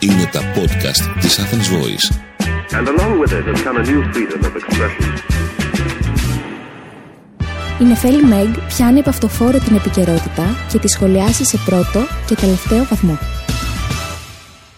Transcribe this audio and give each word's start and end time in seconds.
Είναι 0.00 0.28
τα 0.32 0.40
podcast 0.54 1.20
της 1.20 1.38
Athens 1.40 1.68
Voice. 1.76 2.06
And 2.78 2.88
along 2.88 3.18
with 3.20 3.32
it 3.32 3.44
has 3.50 3.62
come 3.62 3.76
a 3.76 3.84
new 3.90 4.02
freedom 4.12 4.40
of 4.44 4.54
expression. 4.56 5.10
Η 7.80 7.84
Νεφέλη 7.84 8.22
Μέγ 8.22 8.48
πιάνει 8.68 8.98
από 8.98 9.08
αυτοφόρο 9.08 9.58
την 9.58 9.76
επικαιρότητα 9.76 10.56
και 10.72 10.78
τη 10.78 10.88
σχολιάσει 10.88 11.44
σε 11.44 11.58
πρώτο 11.66 12.06
και 12.26 12.34
τελευταίο 12.34 12.84
βαθμό. 12.84 13.18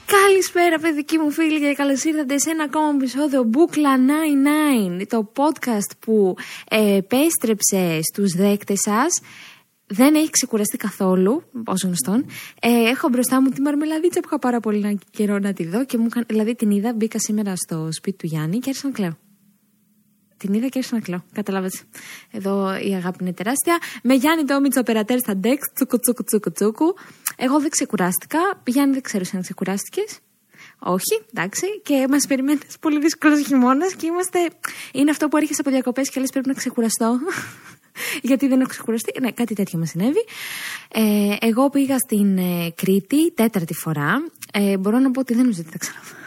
Καλησπέρα, 0.07 0.79
παιδική 0.79 1.19
μου 1.19 1.31
φίλη, 1.31 1.61
και 1.61 1.75
καλώς 1.77 2.05
ήρθατε 2.05 2.39
σε 2.39 2.51
ένα 2.51 2.65
ακόμα 2.65 2.93
επεισόδιο 2.95 3.43
Μπούκλα 3.43 3.91
99, 5.01 5.03
το 5.09 5.33
podcast 5.37 5.91
που 6.01 6.37
ε, 6.71 6.97
επέστρεψε 6.97 8.01
στους 8.03 8.33
δέκτες 8.33 8.81
σας. 8.81 9.21
Δεν 9.95 10.15
έχει 10.15 10.31
ξεκουραστεί 10.31 10.77
καθόλου, 10.77 11.43
όσο 11.65 11.87
γνωστόν. 11.87 12.27
Ε, 12.61 12.69
έχω 12.69 13.09
μπροστά 13.09 13.43
μου 13.43 13.49
τη 13.49 13.61
μαρμελαδίτσα 13.61 14.21
που 14.21 14.27
είχα 14.27 14.39
πάρα 14.39 14.61
πολύ 14.61 14.99
καιρό 15.11 15.39
να 15.39 15.53
τη 15.53 15.65
δω 15.67 15.85
και 15.85 15.99
μου 15.99 16.07
έκανε. 16.07 16.25
Δηλαδή 16.29 16.55
την 16.55 16.71
είδα, 16.71 16.93
μπήκα 16.93 17.19
σήμερα 17.19 17.57
στο 17.57 17.89
σπίτι 17.93 18.17
του 18.17 18.27
Γιάννη 18.27 18.59
και 18.59 18.69
άρχισα 18.69 18.87
να 18.87 18.93
κλαίω. 18.93 19.19
Την 20.37 20.55
είδα 20.55 20.67
και 20.67 20.79
άρχισα 20.79 20.95
να 20.95 21.01
κλαίω. 21.01 21.25
Καταλάβατε. 21.33 21.79
Εδώ 22.31 22.79
η 22.89 22.95
αγάπη 22.95 23.19
είναι 23.21 23.33
τεράστια. 23.33 23.79
Με 24.03 24.15
Γιάννη 24.15 24.45
το 24.45 24.61
Μίτσο 24.61 24.83
Περατέρ 24.83 25.19
στα 25.19 25.37
ντεξ, 25.37 25.73
τσούκου 25.75 25.99
τσούκου 25.99 26.25
τσούκου 26.25 26.53
τσούκου. 26.53 26.95
Εγώ 27.37 27.61
δεν 27.61 27.71
ξεκουράστηκα. 27.71 28.39
Γιάννη 28.67 28.93
δεν 28.93 29.03
ξέρω 29.03 29.25
αν 29.35 29.43
ξεκουράστηκες. 29.43 30.19
Όχι, 30.79 31.15
εντάξει. 31.35 31.67
Και 31.83 32.07
μας 32.11 32.27
περιμένει 32.27 32.59
ένας 32.63 32.79
πολύ 32.81 33.01
δύσκολος 33.01 33.47
χειμώνας 33.47 33.95
και 33.95 34.07
είμαστε. 34.07 34.39
Είναι 34.93 35.11
αυτό 35.11 35.29
που 35.29 35.37
έρχεσαι 35.37 35.61
από 35.61 35.71
διακοπές 35.71 36.11
και 36.11 36.21
λες 36.21 36.31
πρέπει 36.31 36.49
να 36.49 36.55
ξεκουραστώ. 36.55 37.19
Γιατί 38.29 38.49
δεν 38.49 38.61
έχω 38.61 38.69
ξεκουραστεί. 38.69 39.21
Ναι, 39.21 39.31
κάτι 39.31 39.55
τέτοιο 39.55 39.79
μα 39.79 39.85
συνέβη. 39.85 40.25
Ε, 40.93 41.37
εγώ 41.41 41.71
πήγα 41.71 41.99
στην 41.99 42.39
ε, 42.39 42.71
Κρήτη 42.75 43.33
τέταρτη 43.33 43.75
φορά. 43.75 44.25
Ε, 44.53 44.77
μπορώ 44.77 44.99
να 44.99 45.11
πω 45.11 45.21
ότι 45.21 45.35
δεν 45.35 45.43
νομίζω 45.43 45.61
ότι 45.61 45.71
θα 45.71 45.79
ξαναπάω. 45.79 46.21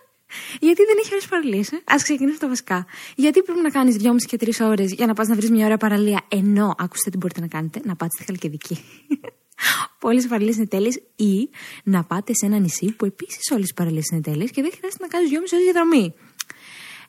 Γιατί 0.66 0.82
δεν 0.84 0.96
έχει 1.04 1.14
ώρε 1.14 1.26
παραλίες. 1.28 1.72
Ε; 1.72 1.76
Α 1.76 1.96
ξεκινήσουμε 1.96 2.38
τα 2.38 2.48
βασικά. 2.48 2.86
Γιατί 3.16 3.42
πρέπει 3.42 3.60
να 3.60 3.70
κάνεις 3.70 3.96
δυόμιση 3.96 4.26
και 4.26 4.36
τρεις 4.36 4.60
ώρες 4.60 4.92
για 4.92 5.06
να 5.06 5.14
πας 5.14 5.28
να 5.28 5.34
βρεις 5.34 5.50
μια 5.50 5.66
ώρα 5.66 5.76
παραλία, 5.76 6.24
ενώ 6.28 6.74
ακούστε 6.78 7.10
τι 7.10 7.16
μπορείτε 7.16 7.40
να 7.40 7.46
κάνετε, 7.46 7.80
να 7.84 7.96
πάτε 7.96 8.10
στη 8.14 8.24
Χαλκιδική. 8.24 8.78
Όλες 10.00 10.24
οι 10.24 10.28
παραλίες 10.28 10.56
είναι 10.56 10.66
τέλειες, 10.66 11.02
ή 11.16 11.50
να 11.84 12.04
πάτε 12.04 12.34
σε 12.34 12.46
ένα 12.46 12.58
νησί 12.58 12.92
που 12.92 13.04
επίσης 13.04 13.50
όλες 13.52 13.68
οι 13.68 13.74
παραλίες 13.74 14.08
είναι 14.08 14.20
τέλειες 14.20 14.50
και 14.50 14.62
δεν 14.62 14.70
χρειάζεται 14.76 15.02
να 15.02 15.08
κάνεις 15.08 15.28
δυόμιση 15.28 15.54
ώρες 15.54 15.66
διαδρομή. 15.66 16.14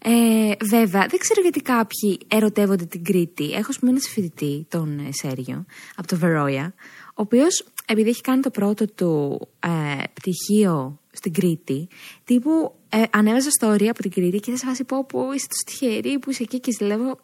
Ε, 0.05 0.51
βέβαια, 0.65 1.05
δεν 1.07 1.19
ξέρω 1.19 1.41
γιατί 1.41 1.61
κάποιοι 1.61 2.19
ερωτεύονται 2.27 2.85
την 2.85 3.03
Κρήτη. 3.03 3.51
Έχω 3.51 3.71
πούμε 3.79 3.91
ένα 3.91 3.99
φοιτητή, 3.99 4.65
τον 4.69 4.99
ε, 4.99 5.09
Σέργιο, 5.11 5.65
από 5.95 6.07
το 6.07 6.17
Βερόια, 6.17 6.73
ο 7.07 7.21
οποίος 7.21 7.65
επειδή 7.85 8.09
έχει 8.09 8.21
κάνει 8.21 8.41
το 8.41 8.49
πρώτο 8.49 8.87
του 8.87 9.41
ε, 9.59 10.03
πτυχίο 10.13 10.99
στην 11.11 11.33
Κρήτη, 11.33 11.87
τύπου 12.23 12.75
ε, 12.89 13.03
ανέβαζα 13.11 13.49
story 13.59 13.85
από 13.85 14.01
την 14.01 14.11
Κρήτη 14.11 14.39
και 14.39 14.51
θα 14.51 14.57
σε 14.57 14.65
βάσει 14.65 14.83
πω, 14.83 15.05
πω 15.05 15.33
είσαι 15.33 15.47
το 15.47 15.71
τυχερή 15.71 16.19
που 16.19 16.29
είσαι 16.29 16.43
εκεί 16.43 16.59
και 16.59 16.71
ζηλεύω. 16.71 17.19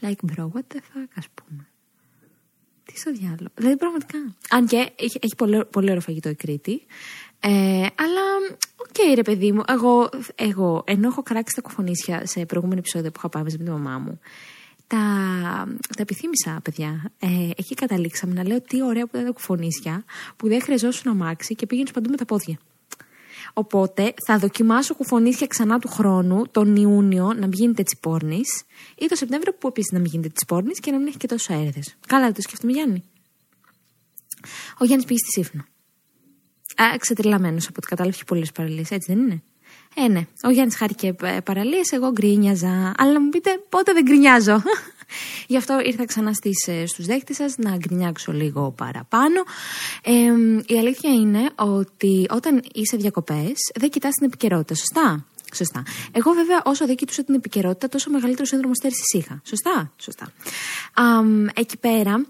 Like 0.00 0.36
bro, 0.36 0.44
what 0.44 0.74
the 0.74 0.76
fuck, 0.76 1.08
ας 1.14 1.26
πούμε. 1.34 1.66
Τι 2.84 2.98
στο 2.98 3.12
διάλογο. 3.12 3.50
Δηλαδή 3.54 3.76
πραγματικά. 3.76 4.18
Αν 4.50 4.66
και 4.66 4.76
έχει, 4.76 5.18
έχει 5.20 5.34
πολύ, 5.36 5.64
πολύ 5.64 5.88
ωραίο 5.88 6.00
φαγητό 6.00 6.28
η 6.28 6.34
Κρήτη. 6.34 6.82
Ε, 7.40 7.50
αλλά, 7.50 7.86
OK, 7.86 7.91
okay, 9.12 9.16
ρε 9.16 9.22
παιδί 9.22 9.52
μου, 9.52 9.62
εγώ, 9.68 10.08
εγώ, 10.34 10.82
ενώ 10.86 11.08
έχω 11.08 11.22
κράξει 11.22 11.54
τα 11.54 11.60
Κουφονίσια 11.60 12.26
σε 12.26 12.46
προηγούμενο 12.46 12.78
επεισόδιο 12.78 13.10
που 13.10 13.16
είχα 13.18 13.28
πάει 13.28 13.42
με 13.42 13.50
τη 13.50 13.70
μαμά 13.70 13.98
μου, 13.98 14.20
τα, 14.86 14.98
τα 15.96 16.02
επιθύμησα, 16.02 16.60
παιδιά. 16.62 17.12
Ε, 17.18 17.50
εκεί 17.56 17.74
καταλήξαμε 17.74 18.34
να 18.34 18.46
λέω 18.46 18.60
τι 18.60 18.82
ωραία 18.82 19.02
που 19.02 19.10
ήταν 19.12 19.26
τα 19.26 19.32
Κουφονίσια, 19.32 20.04
που 20.36 20.48
δεν 20.48 20.62
χρειαζόσουν 20.62 21.10
αμάξι 21.10 21.54
και 21.54 21.66
πήγαινες 21.66 21.90
παντού 21.92 22.10
με 22.10 22.16
τα 22.16 22.24
πόδια. 22.24 22.58
Οπότε 23.52 24.14
θα 24.26 24.38
δοκιμάσω 24.38 24.94
Κουφονίσια 24.94 25.46
ξανά 25.46 25.78
του 25.78 25.88
χρόνου, 25.88 26.42
τον 26.50 26.76
Ιούνιο, 26.76 27.24
να 27.24 27.46
μην 27.46 27.52
γίνεται 27.52 27.82
της 27.82 28.07
πόρνης, 28.07 28.64
ή 28.98 29.06
το 29.06 29.14
Σεπτέμβριο 29.14 29.54
που 29.54 29.68
επίσης 29.68 29.92
να 29.92 29.98
μην 29.98 30.10
γίνεται 30.10 30.28
της 30.34 30.49
πόρνης 30.49 30.80
και 30.80 30.90
να 30.90 30.98
μην 30.98 31.06
έχει 31.06 31.16
και 31.16 31.26
τόσο 31.26 31.52
αέριδες. 31.52 31.96
Καλά, 32.06 32.32
το 32.32 32.40
σκέφτομαι, 32.40 32.72
Γιάννη. 32.72 33.02
Ο 34.78 34.84
Γιάννης 34.84 35.06
πήγε 35.06 35.18
στη 35.18 35.40
Σύφνο. 35.40 35.64
Α, 36.76 36.96
ξετρελαμένος 36.98 37.64
από 37.66 37.74
ό,τι 37.76 37.86
κατάλαβε 37.86 38.16
και 38.16 38.24
πολλές 38.26 38.52
παραλίες, 38.52 38.90
έτσι 38.90 39.12
δεν 39.12 39.22
είναι; 39.22 39.42
Ε, 39.94 40.08
ναι. 40.08 40.26
Ο 40.42 40.50
Γιάννης 40.50 40.76
χάρηκε 40.76 41.14
ε, 41.22 41.40
παραλίες, 41.44 41.92
εγώ 41.92 42.10
γκρίνιαζα. 42.10 42.92
Αλλά 42.96 43.12
να 43.12 43.20
μου 43.20 43.28
πείτε 43.28 43.50
πότε 43.68 43.92
δεν 43.92 44.02
γκρινιάζω; 44.04 44.62
Γι' 45.46 45.56
αυτό 45.56 45.80
ήρθα 45.84 46.04
ξανά 46.04 46.32
στις, 46.32 46.66
ε, 46.66 46.86
στους 46.86 47.06
δέχτες 47.06 47.36
σας 47.36 47.54
να 47.56 47.76
γκρινιάξω 47.76 48.32
λίγο 48.32 48.70
παραπάνω. 48.70 49.42
Ε, 50.02 50.12
η 50.74 50.78
αλήθεια 50.78 51.10
είναι 51.10 51.50
ότι 51.54 52.26
όταν 52.30 52.62
είσαι 52.74 52.96
διακοπές 52.96 53.54
δεν 53.74 53.90
κοιτάς 53.90 54.14
την 54.14 54.26
επικαιρότητα, 54.26 54.74
σωστά; 54.74 55.26
Σωστά. 55.54 55.82
Εγώ 56.12 56.32
βέβαια 56.32 56.62
όσο 56.64 56.86
δεν 56.86 56.96
κοιτούσα 56.96 57.24
την 57.24 57.34
επικαιρότητα 57.34 57.88
τόσο 57.88 58.10
μεγαλύτερο 58.10 58.44
σύνδρομο 58.46 58.74
στέρησης 58.74 59.12
είχα. 59.12 59.40
Σωστά; 59.44 59.92
Σωστά. 59.96 60.24
Α, 60.92 61.04
εκεί 61.54 61.76
πέρα 61.78 62.26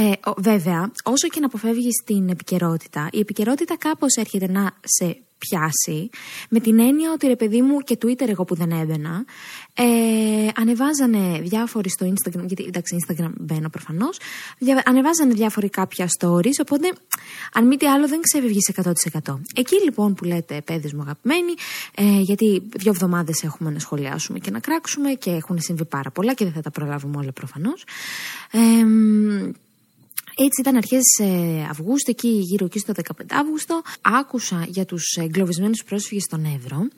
ε, 0.00 0.12
βέβαια, 0.36 0.90
όσο 1.02 1.28
και 1.28 1.40
να 1.40 1.46
αποφεύγεις 1.46 2.02
την 2.04 2.28
επικαιρότητα, 2.28 3.08
η 3.12 3.18
επικαιρότητα 3.18 3.76
κάπως 3.76 4.14
έρχεται 4.14 4.50
να 4.50 4.72
σε 4.80 5.18
πιάσει, 5.38 6.10
με 6.48 6.60
την 6.60 6.78
έννοια 6.78 7.12
ότι 7.12 7.26
ρε 7.26 7.36
παιδί 7.36 7.62
μου 7.62 7.78
και 7.78 7.98
Twitter 8.02 8.28
εγώ 8.28 8.44
που 8.44 8.54
δεν 8.54 8.70
έμπαινα, 8.70 9.24
ε, 9.74 9.84
ανεβάζανε 10.54 11.40
διάφοροι 11.40 11.88
στο 11.88 12.06
Instagram, 12.06 12.44
γιατί 12.46 12.64
εντάξει 12.66 12.96
Instagram 13.00 13.30
μπαίνω 13.36 13.68
προφανώς, 13.68 14.18
ανεβάζανε 14.84 15.34
διάφοροι 15.34 15.68
κάποια 15.68 16.08
stories, 16.18 16.58
οπότε 16.62 16.92
αν 17.52 17.66
μη 17.66 17.76
τι 17.76 17.86
άλλο 17.86 18.08
δεν 18.08 18.20
ξεφεύγεις 18.20 18.70
100%. 19.22 19.40
Εκεί 19.54 19.82
λοιπόν 19.84 20.14
που 20.14 20.24
λέτε 20.24 20.60
παιδες 20.64 20.92
μου 20.92 21.00
αγαπημένοι, 21.00 21.52
ε, 21.94 22.20
γιατί 22.20 22.62
δύο 22.76 22.90
εβδομάδες 22.90 23.42
έχουμε 23.42 23.70
να 23.70 23.78
σχολιάσουμε 23.78 24.38
και 24.38 24.50
να 24.50 24.60
κράξουμε 24.60 25.12
και 25.12 25.30
έχουν 25.30 25.60
συμβεί 25.60 25.84
πάρα 25.84 26.10
πολλά 26.10 26.34
και 26.34 26.44
δεν 26.44 26.52
θα 26.52 26.60
τα 26.60 26.70
προλάβουμε 26.70 27.16
όλα 27.16 27.32
προφανώς. 27.32 27.84
Ε, 28.50 28.58
έτσι 30.40 30.60
ήταν 30.60 30.76
αρχές 30.76 31.18
ε, 31.20 31.66
Αυγούστου, 31.70 32.10
εκεί 32.10 32.28
γύρω 32.28 32.64
εκεί 32.64 32.78
στο 32.78 32.92
15 32.96 33.24
Αύγουστο. 33.30 33.82
Άκουσα 34.00 34.64
για 34.68 34.84
τους 34.84 35.16
εγκλωβισμένους 35.16 35.84
πρόσφυγες 35.84 36.22
στον 36.22 36.44
Εύρο. 36.44 36.88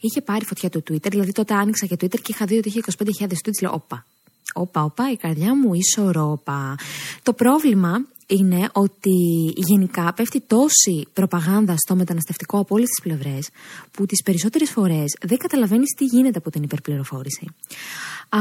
Είχε 0.00 0.20
πάρει 0.20 0.44
φωτιά 0.44 0.70
το 0.70 0.82
Twitter, 0.90 1.10
δηλαδή 1.10 1.32
τότε 1.32 1.54
άνοιξα 1.54 1.86
και 1.86 1.94
Twitter 1.94 2.20
και 2.20 2.32
είχα 2.32 2.46
δει 2.46 2.56
ότι 2.56 2.68
είχε 2.68 2.80
25.000 2.98 3.24
tweets. 3.24 3.60
Λέω, 3.62 3.72
όπα. 3.74 4.06
Όπα, 4.54 4.82
όπα, 4.82 5.10
η 5.10 5.16
καρδιά 5.16 5.56
μου 5.56 5.74
ισορρόπα. 5.74 6.74
Το 7.22 7.32
πρόβλημα 7.32 8.04
είναι 8.28 8.68
ότι 8.72 9.16
γενικά 9.54 10.12
πέφτει 10.12 10.40
τόση 10.40 11.06
προπαγάνδα 11.12 11.74
στο 11.76 11.94
μεταναστευτικό 11.96 12.58
από 12.58 12.74
όλες 12.74 12.88
τις 12.88 13.02
πλευρές, 13.02 13.48
που 13.90 14.06
τις 14.06 14.22
περισσότερες 14.22 14.70
φορές 14.70 15.16
δεν 15.20 15.38
καταλαβαίνεις 15.38 15.94
τι 15.96 16.04
γίνεται 16.04 16.38
από 16.38 16.50
την 16.50 16.62
υπερπληροφόρηση. 16.62 17.46
Α, 18.28 18.40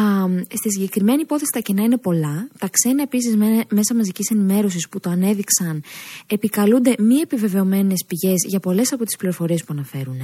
στη 0.50 0.72
συγκεκριμένη 0.72 1.22
υπόθεση 1.22 1.52
τα 1.54 1.60
κοινά 1.60 1.84
είναι 1.84 1.98
πολλά. 1.98 2.48
Τα 2.60 2.70
ξένα 2.72 3.02
επίσης 3.02 3.36
μέσα 3.70 3.96
μαζικής 3.96 4.30
ενημέρωσης 4.30 4.90
που 4.90 5.00
το 5.00 5.10
ανέδειξαν 5.10 5.84
επικαλούνται 6.28 6.96
μη 7.00 7.16
επιβεβαιωμένες 7.16 8.06
πηγές 8.08 8.44
για 8.48 8.60
πολλές 8.60 8.94
από 8.94 9.06
τις 9.06 9.16
πληροφορίες 9.16 9.64
που 9.64 9.74
αναφέρουν. 9.74 10.20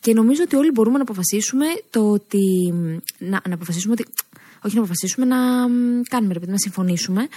Και 0.00 0.12
νομίζω 0.12 0.42
ότι 0.42 0.56
όλοι 0.56 0.70
μπορούμε 0.70 0.96
να 0.96 1.02
αποφασίσουμε 1.02 1.66
το 1.90 2.10
ότι. 2.10 2.72
Να, 3.18 3.40
να 3.48 3.54
αποφασίσουμε 3.54 3.92
ότι 3.92 4.04
όχι 4.62 4.74
να 4.74 4.80
αποφασίσουμε, 4.80 5.26
να 5.26 5.36
κάνουμε, 6.08 6.32
ρε, 6.32 6.40
να 6.46 6.58
συμφωνήσουμε 6.58 7.28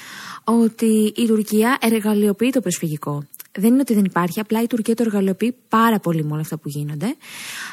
ότι 0.43 1.13
η 1.15 1.27
Τουρκία 1.27 1.77
εργαλειοποιεί 1.81 2.49
το 2.49 2.61
προσφυγικό. 2.61 3.23
Δεν 3.53 3.71
είναι 3.71 3.81
ότι 3.81 3.93
δεν 3.93 4.05
υπάρχει, 4.05 4.39
απλά 4.39 4.61
η 4.61 4.67
Τουρκία 4.67 4.95
το 4.95 5.03
εργαλειοποιεί 5.03 5.55
πάρα 5.69 5.99
πολύ 5.99 6.23
με 6.23 6.31
όλα 6.31 6.41
αυτά 6.41 6.57
που 6.57 6.69
γίνονται. 6.69 7.05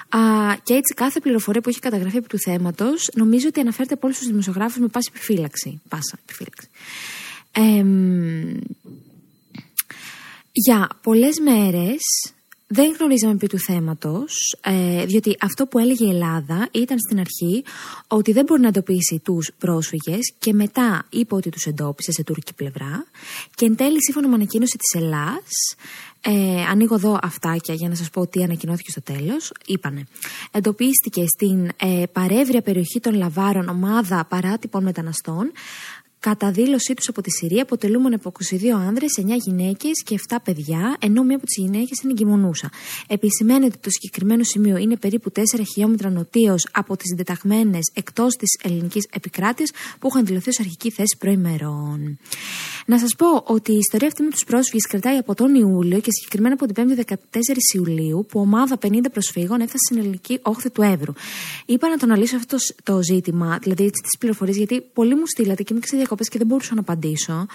Α, 0.09 0.21
και 0.63 0.75
έτσι 0.75 0.95
κάθε 0.95 1.21
πληροφορία 1.21 1.61
που 1.61 1.69
έχει 1.69 1.79
καταγραφεί 1.79 2.17
επί 2.17 2.27
του 2.27 2.39
θέματος 2.39 3.11
νομίζω 3.15 3.49
ότι 3.49 3.61
αναφέρεται 3.61 3.95
από 3.95 4.07
όλους 4.07 4.19
τους 4.19 4.27
δημοσιογράφους 4.27 4.79
με 4.79 4.87
πάση 4.87 5.11
επιφύλαξη. 5.15 5.81
Πάσα 5.89 6.19
επιφύλαξη. 6.23 6.69
Ε, 7.53 7.85
για 10.53 10.89
πολλές 11.03 11.39
μέρες 11.41 12.01
δεν 12.71 12.95
γνωρίζαμε 12.99 13.33
επί 13.33 13.47
του 13.47 13.59
θέματος, 13.59 14.57
ε, 14.61 15.05
διότι 15.05 15.37
αυτό 15.41 15.67
που 15.67 15.79
έλεγε 15.79 16.05
η 16.05 16.09
Ελλάδα 16.09 16.69
ήταν 16.73 16.99
στην 16.99 17.19
αρχή 17.21 17.65
ότι 18.07 18.33
δεν 18.33 18.45
μπορεί 18.45 18.61
να 18.61 18.69
εντοπίσει 18.69 19.21
τους 19.25 19.51
πρόσφυγες 19.59 20.33
και 20.39 20.53
μετά 20.53 21.07
είπε 21.11 21.35
ότι 21.35 21.51
τους 21.51 21.65
εντόπισε 21.65 22.13
σε 22.13 22.23
τουρκική 22.23 22.55
πλευρά. 22.55 23.07
Και 23.55 23.67
εν 23.67 23.77
τέλει, 23.77 24.03
σύμφωνα 24.03 24.29
με 24.29 24.35
ανακοίνωση 24.35 24.77
της 24.77 25.01
Ελλάδα, 25.01 25.43
ε, 26.21 26.65
ανοίγω 26.71 26.95
εδώ 26.95 27.19
αυτάκια 27.23 27.75
για 27.75 27.89
να 27.89 27.95
σας 27.95 28.11
πω 28.11 28.27
τι 28.27 28.43
ανακοινώθηκε 28.43 28.91
στο 28.91 29.03
τέλος. 29.03 29.53
Είπανε. 29.67 30.07
Εντοπίστηκε 30.51 31.25
στην 31.27 31.69
ε, 31.77 32.03
παρεύρια 32.13 32.63
περιοχή 32.63 33.01
των 33.01 33.15
Λαβάρων 33.15 33.69
ομάδα 33.69 34.27
παράτυπων 34.29 34.83
μεταναστών 34.83 35.53
Κατά 36.29 36.51
δήλωσή 36.51 36.95
τους 36.95 37.09
από 37.09 37.23
τη 37.23 37.31
Συρία 37.31 37.63
αποτελούμενο 37.63 38.17
από 38.17 38.33
22 38.51 38.69
άνδρες, 38.87 39.19
9 39.21 39.37
γυναίκες 39.45 40.03
και 40.05 40.21
7 40.29 40.37
παιδιά, 40.45 40.97
ενώ 41.01 41.23
μία 41.23 41.37
από 41.37 41.47
τις 41.47 41.57
γυναίκες 41.57 42.01
είναι 42.03 42.13
εγκυμονούσα. 42.13 42.71
Επισημαίνεται 43.07 43.67
ότι 43.67 43.79
το 43.79 43.91
συγκεκριμένο 43.91 44.43
σημείο 44.43 44.77
είναι 44.77 44.97
περίπου 44.97 45.33
4 45.33 45.41
χιλιόμετρα 45.73 46.11
νοτίως 46.11 46.69
από 46.73 46.97
τις 46.97 47.09
συντεταγμένες 47.09 47.91
εκτός 47.95 48.35
της 48.35 48.59
ελληνικής 48.63 49.09
επικράτειας 49.13 49.71
που 49.99 50.09
είχαν 50.09 50.25
δηλωθεί 50.27 50.49
ως 50.49 50.61
αρχική 50.61 50.91
θέση 50.91 51.17
προημερών. 51.19 52.19
Να 52.87 52.99
σας 52.99 53.15
πω 53.19 53.43
ότι 53.47 53.73
η 53.73 53.79
ιστορία 53.79 54.07
αυτή 54.07 54.23
με 54.23 54.31
τους 54.31 54.45
πρόσφυγες 54.45 54.87
κρατάει 54.87 55.17
από 55.17 55.35
τον 55.35 55.55
Ιούλιο 55.55 56.01
και 56.01 56.11
συγκεκριμένα 56.11 56.55
από 56.55 56.73
την 56.73 56.97
5η 56.97 57.05
14 57.05 57.15
Ιουλίου, 57.75 58.27
που 58.29 58.41
ομάδα 58.41 58.79
50 58.83 58.89
προσφύγων 59.13 59.61
έφτασε 59.61 59.85
στην 59.89 59.99
ελληνική 59.99 60.39
όχθη 60.43 60.71
του 60.71 60.83
Εύρου. 60.83 61.13
Είπα 61.67 61.89
να 61.89 61.97
το 61.97 62.07
αναλύσω 62.07 62.37
αυτό 62.37 62.57
το 62.83 63.03
ζήτημα, 63.03 63.59
δηλαδή 63.63 63.91
τις 63.91 64.19
πληροφορίες, 64.19 64.57
γιατί 64.57 64.81
πολλοί 64.93 65.15
μου 65.15 65.27
στείλατε 65.27 65.63
και 65.63 65.73
είμαι 65.73 65.81
διακοπέ 66.19 66.25
και 66.25 66.39
δεν 66.39 66.47
μπορούσα 66.47 66.75
να 66.75 66.81
απαντήσω 66.81 67.47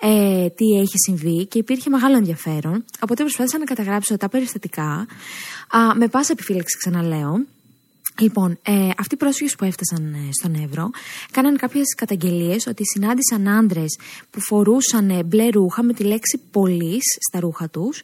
ε, 0.00 0.48
τι 0.48 0.64
έχει 0.80 0.98
συμβεί 1.06 1.46
και 1.46 1.58
υπήρχε 1.58 1.90
μεγάλο 1.90 2.16
ενδιαφέρον. 2.16 2.84
Οπότε 3.00 3.22
προσπάθησα 3.22 3.58
να 3.58 3.64
καταγράψω 3.64 4.16
τα 4.16 4.28
περιστατικά. 4.28 5.06
Α, 5.68 5.94
με 5.94 6.08
πάσα 6.08 6.32
επιφύλαξη, 6.32 6.76
ξαναλέω. 6.78 7.44
Λοιπόν, 8.20 8.58
ε, 8.62 8.88
αυτοί 8.98 9.14
οι 9.14 9.16
πρόσφυγες 9.16 9.54
που 9.54 9.64
έφτασαν 9.64 10.14
ε, 10.14 10.28
στον 10.40 10.54
Εύρο 10.54 10.90
κάνανε 11.30 11.56
κάποιες 11.56 11.94
καταγγελίες 11.96 12.66
ότι 12.66 12.82
συνάντησαν 12.84 13.48
άντρες 13.48 13.98
που 14.30 14.40
φορούσαν 14.40 15.10
ε, 15.10 15.22
μπλε 15.22 15.48
ρούχα 15.48 15.82
με 15.82 15.92
τη 15.92 16.02
λέξη 16.02 16.40
πολύ 16.50 16.98
στα 17.28 17.40
ρούχα 17.40 17.68
τους 17.68 18.02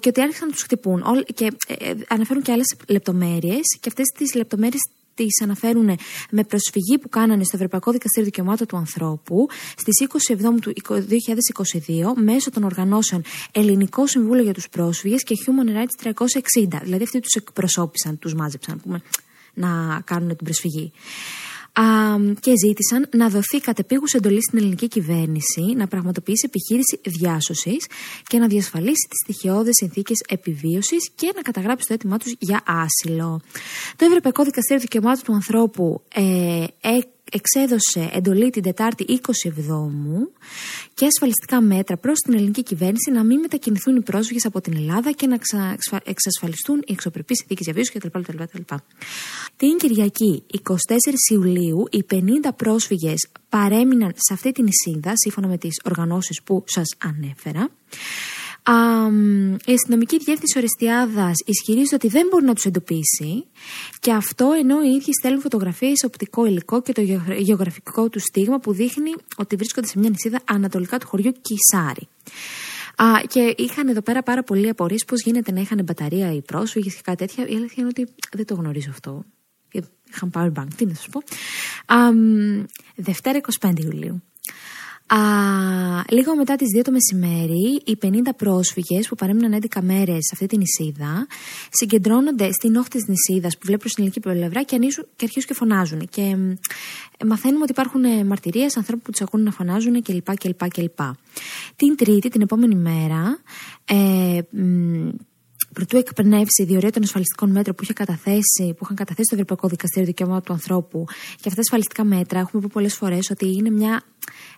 και 0.00 0.08
ότι 0.08 0.20
άρχισαν 0.20 0.46
να 0.46 0.52
τους 0.52 0.62
χτυπούν. 0.62 1.02
Και 1.34 1.52
ε, 1.66 1.94
αναφέρουν 2.08 2.42
και 2.42 2.52
άλλες 2.52 2.74
λεπτομέρειες 2.86 3.78
και 3.80 3.88
αυτές 3.88 4.06
τις 4.18 4.34
λεπτομέρειες 4.34 4.82
τις 5.14 5.40
αναφέρουν 5.42 5.98
με 6.30 6.44
προσφυγή 6.44 6.98
που 7.00 7.08
κάνανε 7.08 7.44
στο 7.44 7.56
Ευρωπαϊκό 7.56 7.92
Δικαστήριο 7.92 8.30
Δικαιωμάτων 8.30 8.66
του 8.66 8.76
Ανθρώπου 8.76 9.48
στις 9.76 10.06
27 10.30 10.36
του 10.60 10.72
2022 12.14 12.22
μέσω 12.22 12.50
των 12.50 12.62
οργανώσεων 12.62 13.22
Ελληνικό 13.52 14.06
Συμβούλιο 14.06 14.42
για 14.42 14.54
τους 14.54 14.68
Πρόσφυγες 14.68 15.22
και 15.22 15.34
Human 15.46 15.68
Rights 15.68 16.12
360. 16.12 16.80
Δηλαδή 16.82 17.02
αυτοί 17.02 17.20
τους 17.20 17.34
εκπροσώπησαν, 17.34 18.18
τους 18.18 18.34
μάζεψαν, 18.34 18.80
πούμε, 18.80 19.02
να 19.54 20.00
κάνουν 20.04 20.28
την 20.28 20.44
προσφυγή. 20.44 20.92
Α, 21.72 21.82
και 22.40 22.52
ζήτησαν 22.66 23.08
να 23.16 23.28
δοθεί 23.28 23.60
κατεπίγουσα 23.60 24.16
εντολή 24.16 24.42
στην 24.42 24.58
ελληνική 24.58 24.88
κυβέρνηση 24.88 25.62
να 25.76 25.86
πραγματοποιήσει 25.86 26.44
επιχείρηση 26.46 27.00
διάσωσης 27.04 27.86
και 28.26 28.38
να 28.38 28.46
διασφαλίσει 28.46 29.06
τις 29.08 29.18
στοιχειώδεις 29.24 29.74
συνθήκες 29.76 30.18
επιβίωσης 30.28 31.10
και 31.14 31.32
να 31.34 31.42
καταγράψει 31.42 31.86
το 31.88 31.94
αίτημά 31.94 32.18
τους 32.18 32.34
για 32.38 32.62
άσυλο. 32.66 33.40
Το 33.96 34.04
Ευρωπαϊκό 34.04 34.44
Δικαστήριο 34.44 34.82
Δικαιωμάτων 34.82 35.22
του 35.24 35.34
Ανθρώπου 35.34 36.02
ε, 36.14 36.64
εξέδωσε 37.32 38.10
εντολή 38.12 38.50
την 38.50 38.62
Τετάρτη 38.62 39.04
27 39.08 39.58
και 40.94 41.06
ασφαλιστικά 41.06 41.60
μέτρα 41.60 41.96
προς 41.96 42.18
την 42.18 42.34
ελληνική 42.34 42.62
κυβέρνηση 42.62 43.10
να 43.10 43.24
μην 43.24 43.40
μετακινηθούν 43.40 43.96
οι 43.96 44.00
πρόσφυγες 44.00 44.44
από 44.44 44.60
την 44.60 44.76
Ελλάδα 44.76 45.12
και 45.12 45.26
να 45.26 45.38
εξασφαλιστούν 46.04 46.78
οι 46.86 46.92
εξωπρεπείς 46.92 47.38
συνθήκες 47.38 47.64
διαβίωσης 47.64 47.92
κτλ. 47.92 48.32
κτλ. 48.42 48.74
Την 49.56 49.76
Κυριακή 49.76 50.42
24 50.62 50.72
Ιουλίου 51.30 51.84
οι 51.90 52.04
50 52.10 52.18
πρόσφυγες 52.56 53.28
παρέμειναν 53.48 54.12
σε 54.16 54.32
αυτή 54.32 54.52
την 54.52 54.66
εισίδα 54.66 55.12
σύμφωνα 55.14 55.46
με 55.46 55.58
τις 55.58 55.80
οργανώσεις 55.84 56.42
που 56.42 56.64
σας 56.66 56.86
ανέφερα 56.98 57.70
η 59.64 59.72
αστυνομική 59.72 60.18
διεύθυνση 60.18 60.58
Ορεστιάδα 60.58 61.30
ισχυρίζεται 61.44 61.94
ότι 61.94 62.08
δεν 62.08 62.26
μπορεί 62.30 62.44
να 62.44 62.54
τους 62.54 62.64
εντοπίσει 62.64 63.44
και 64.00 64.12
αυτό 64.12 64.52
ενώ 64.58 64.82
οι 64.82 64.88
ίδιοι 64.88 65.12
στέλνουν 65.12 65.40
φωτογραφίες, 65.40 66.04
οπτικό 66.04 66.46
υλικό 66.46 66.82
και 66.82 66.92
το 66.92 67.00
γεωγραφικό 67.38 68.08
του 68.08 68.18
στίγμα 68.18 68.58
που 68.58 68.72
δείχνει 68.72 69.14
ότι 69.36 69.56
βρίσκονται 69.56 69.86
σε 69.86 69.98
μια 69.98 70.10
νησίδα 70.10 70.40
ανατολικά 70.44 70.98
του 70.98 71.06
χωριού 71.06 71.32
Κισάρι. 71.32 72.08
Α, 72.96 73.06
και 73.28 73.54
είχαν 73.56 73.88
εδώ 73.88 74.02
πέρα 74.02 74.22
πάρα 74.22 74.42
πολλοί 74.42 74.68
απορίες 74.68 75.04
πώς 75.04 75.22
γίνεται 75.22 75.52
να 75.52 75.60
είχαν 75.60 75.82
μπαταρία 75.84 76.32
οι 76.32 76.42
πρόσφυγες 76.42 76.94
και 76.94 77.00
κάτι 77.04 77.16
τέτοια. 77.16 77.46
Η 77.46 77.54
αλήθεια 77.54 77.76
είναι 77.76 77.88
ότι 77.88 78.08
δεν 78.32 78.46
το 78.46 78.54
γνωρίζω 78.54 78.90
αυτό. 78.90 79.24
Είχαν 80.14 80.30
powerbank, 80.34 80.66
τι 80.76 80.86
να 80.86 80.94
σας 80.94 81.08
πω. 81.08 81.22
Α, 81.94 82.10
Δευτέρα 82.96 83.40
25 83.60 83.72
Ιουλίου. 83.76 84.22
Α, 85.14 85.18
λίγο 86.08 86.36
μετά 86.36 86.56
τις 86.56 86.68
2 86.78 86.82
το 86.84 86.90
μεσημέρι, 86.90 87.82
οι 87.84 87.96
50 88.02 88.06
πρόσφυγες 88.36 89.08
που 89.08 89.14
παρέμειναν 89.14 89.60
11 89.70 89.80
μέρες 89.82 90.18
σε 90.18 90.30
αυτή 90.32 90.46
την 90.46 90.58
νησίδα 90.58 91.26
συγκεντρώνονται 91.70 92.52
στην 92.52 92.76
όχθη 92.76 92.90
της 92.90 93.06
νησίδας 93.06 93.58
που 93.58 93.66
βλέπουν 93.66 93.90
στην 93.90 94.04
ελληνική 94.04 94.20
πλευρά 94.20 94.62
και, 94.62 94.76
και 95.16 95.24
αρχίζουν 95.24 95.48
και 95.48 95.54
φωνάζουν. 95.54 96.08
Και 96.08 96.22
ε, 97.18 97.24
μαθαίνουμε 97.24 97.62
ότι 97.62 97.70
υπάρχουν 97.70 98.04
ε, 98.04 98.24
μαρτυρίες 98.24 98.76
ανθρώπων 98.76 99.02
που 99.04 99.10
τους 99.10 99.20
ακούνε 99.20 99.42
να 99.42 99.50
φωνάζουν 99.50 100.02
κλπ. 100.02 100.36
κλπ, 100.36 100.68
κλπ. 100.68 100.98
Την 101.76 101.96
Τρίτη, 101.96 102.28
την 102.28 102.40
επόμενη 102.40 102.74
μέρα, 102.74 103.38
ε, 103.84 104.40
Προτού 105.72 105.96
εκπνεύσει 105.96 106.62
η 106.62 106.64
διορία 106.64 106.90
των 106.90 107.02
ασφαλιστικών 107.02 107.50
μέτρων 107.50 107.74
που, 107.74 107.82
είχε 107.82 107.92
καταθέσει, 107.92 108.74
που 108.76 108.78
είχαν 108.82 108.96
καταθέσει 108.96 109.28
το 109.28 109.34
Ευρωπαϊκό 109.34 109.68
Δικαστήριο 109.68 110.06
Δικαιωμάτων 110.06 110.42
του 110.42 110.52
Ανθρώπου 110.52 111.04
και 111.08 111.48
αυτά 111.48 111.54
τα 111.54 111.60
ασφαλιστικά 111.60 112.04
μέτρα, 112.04 112.38
έχουμε 112.38 112.62
πει 112.62 112.68
πολλές 112.68 112.94
φορές 112.94 113.30
ότι 113.30 113.46
είναι 113.46 113.70
μια 113.70 114.02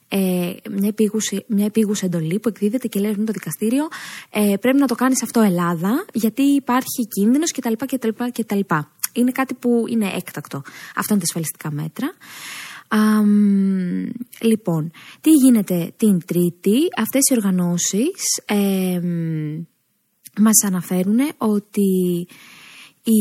ε, 0.08 0.52
μια, 0.70 0.88
επίγουση, 0.88 1.44
μια 1.48 1.64
επίγουσα 1.64 2.06
εντολή 2.06 2.38
που 2.38 2.48
εκδίδεται 2.48 2.88
και 2.88 3.00
λέει 3.00 3.14
το 3.14 3.32
δικαστήριο 3.32 3.88
ε, 4.30 4.56
πρέπει 4.60 4.78
να 4.78 4.86
το 4.86 4.94
κάνεις 4.94 5.22
αυτό 5.22 5.40
Ελλάδα 5.40 6.04
γιατί 6.12 6.42
υπάρχει 6.42 7.06
κίνδυνος 7.08 7.50
κτλ. 7.50 7.72
κτλ, 7.86 8.08
κτλ. 8.32 8.60
Είναι 9.12 9.32
κάτι 9.32 9.54
που 9.54 9.84
είναι 9.88 10.12
έκτακτο. 10.16 10.62
Αυτό 10.96 11.14
είναι 11.14 11.22
τα 11.22 11.26
ασφαλιστικά 11.28 11.70
μέτρα. 11.70 12.06
Α, 12.88 12.98
λοιπόν, 14.40 14.90
τι 15.20 15.30
γίνεται 15.30 15.92
την 15.96 16.18
Τρίτη, 16.26 16.78
αυτές 16.96 17.28
οι 17.30 17.34
οργανώσεις 17.34 18.42
ε, 18.44 19.00
μας 20.40 20.64
αναφέρουν 20.66 21.18
ότι 21.38 22.26
οι, 23.04 23.20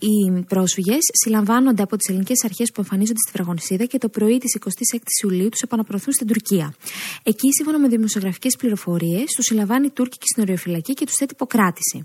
οι 0.00 0.44
πρόσφυγες 0.48 0.98
συλλαμβάνονται 1.22 1.82
από 1.82 1.96
τις 1.96 2.08
ελληνικές 2.08 2.44
αρχές 2.44 2.70
που 2.70 2.80
εμφανίζονται 2.80 3.18
στη 3.26 3.30
Φραγονισίδα 3.30 3.84
και 3.84 3.98
το 3.98 4.08
πρωί 4.08 4.38
της 4.38 4.58
26η 4.60 5.24
Ιουλίου 5.24 5.48
τους 5.48 5.60
επαναπροωθούν 5.60 6.12
στην 6.12 6.26
Τουρκία. 6.26 6.74
Εκεί, 7.22 7.52
σύμφωνα 7.52 7.78
με 7.78 7.88
δημοσιογραφικές 7.88 8.56
πληροφορίες, 8.56 9.24
τους 9.24 9.44
συλλαμβάνει 9.44 9.86
η 9.86 9.90
Τούρκικη 9.90 10.26
συνοριοφυλακή 10.34 10.94
και 10.94 11.04
τους 11.04 11.14
θέτει 11.18 11.34
υποκράτηση 11.34 12.04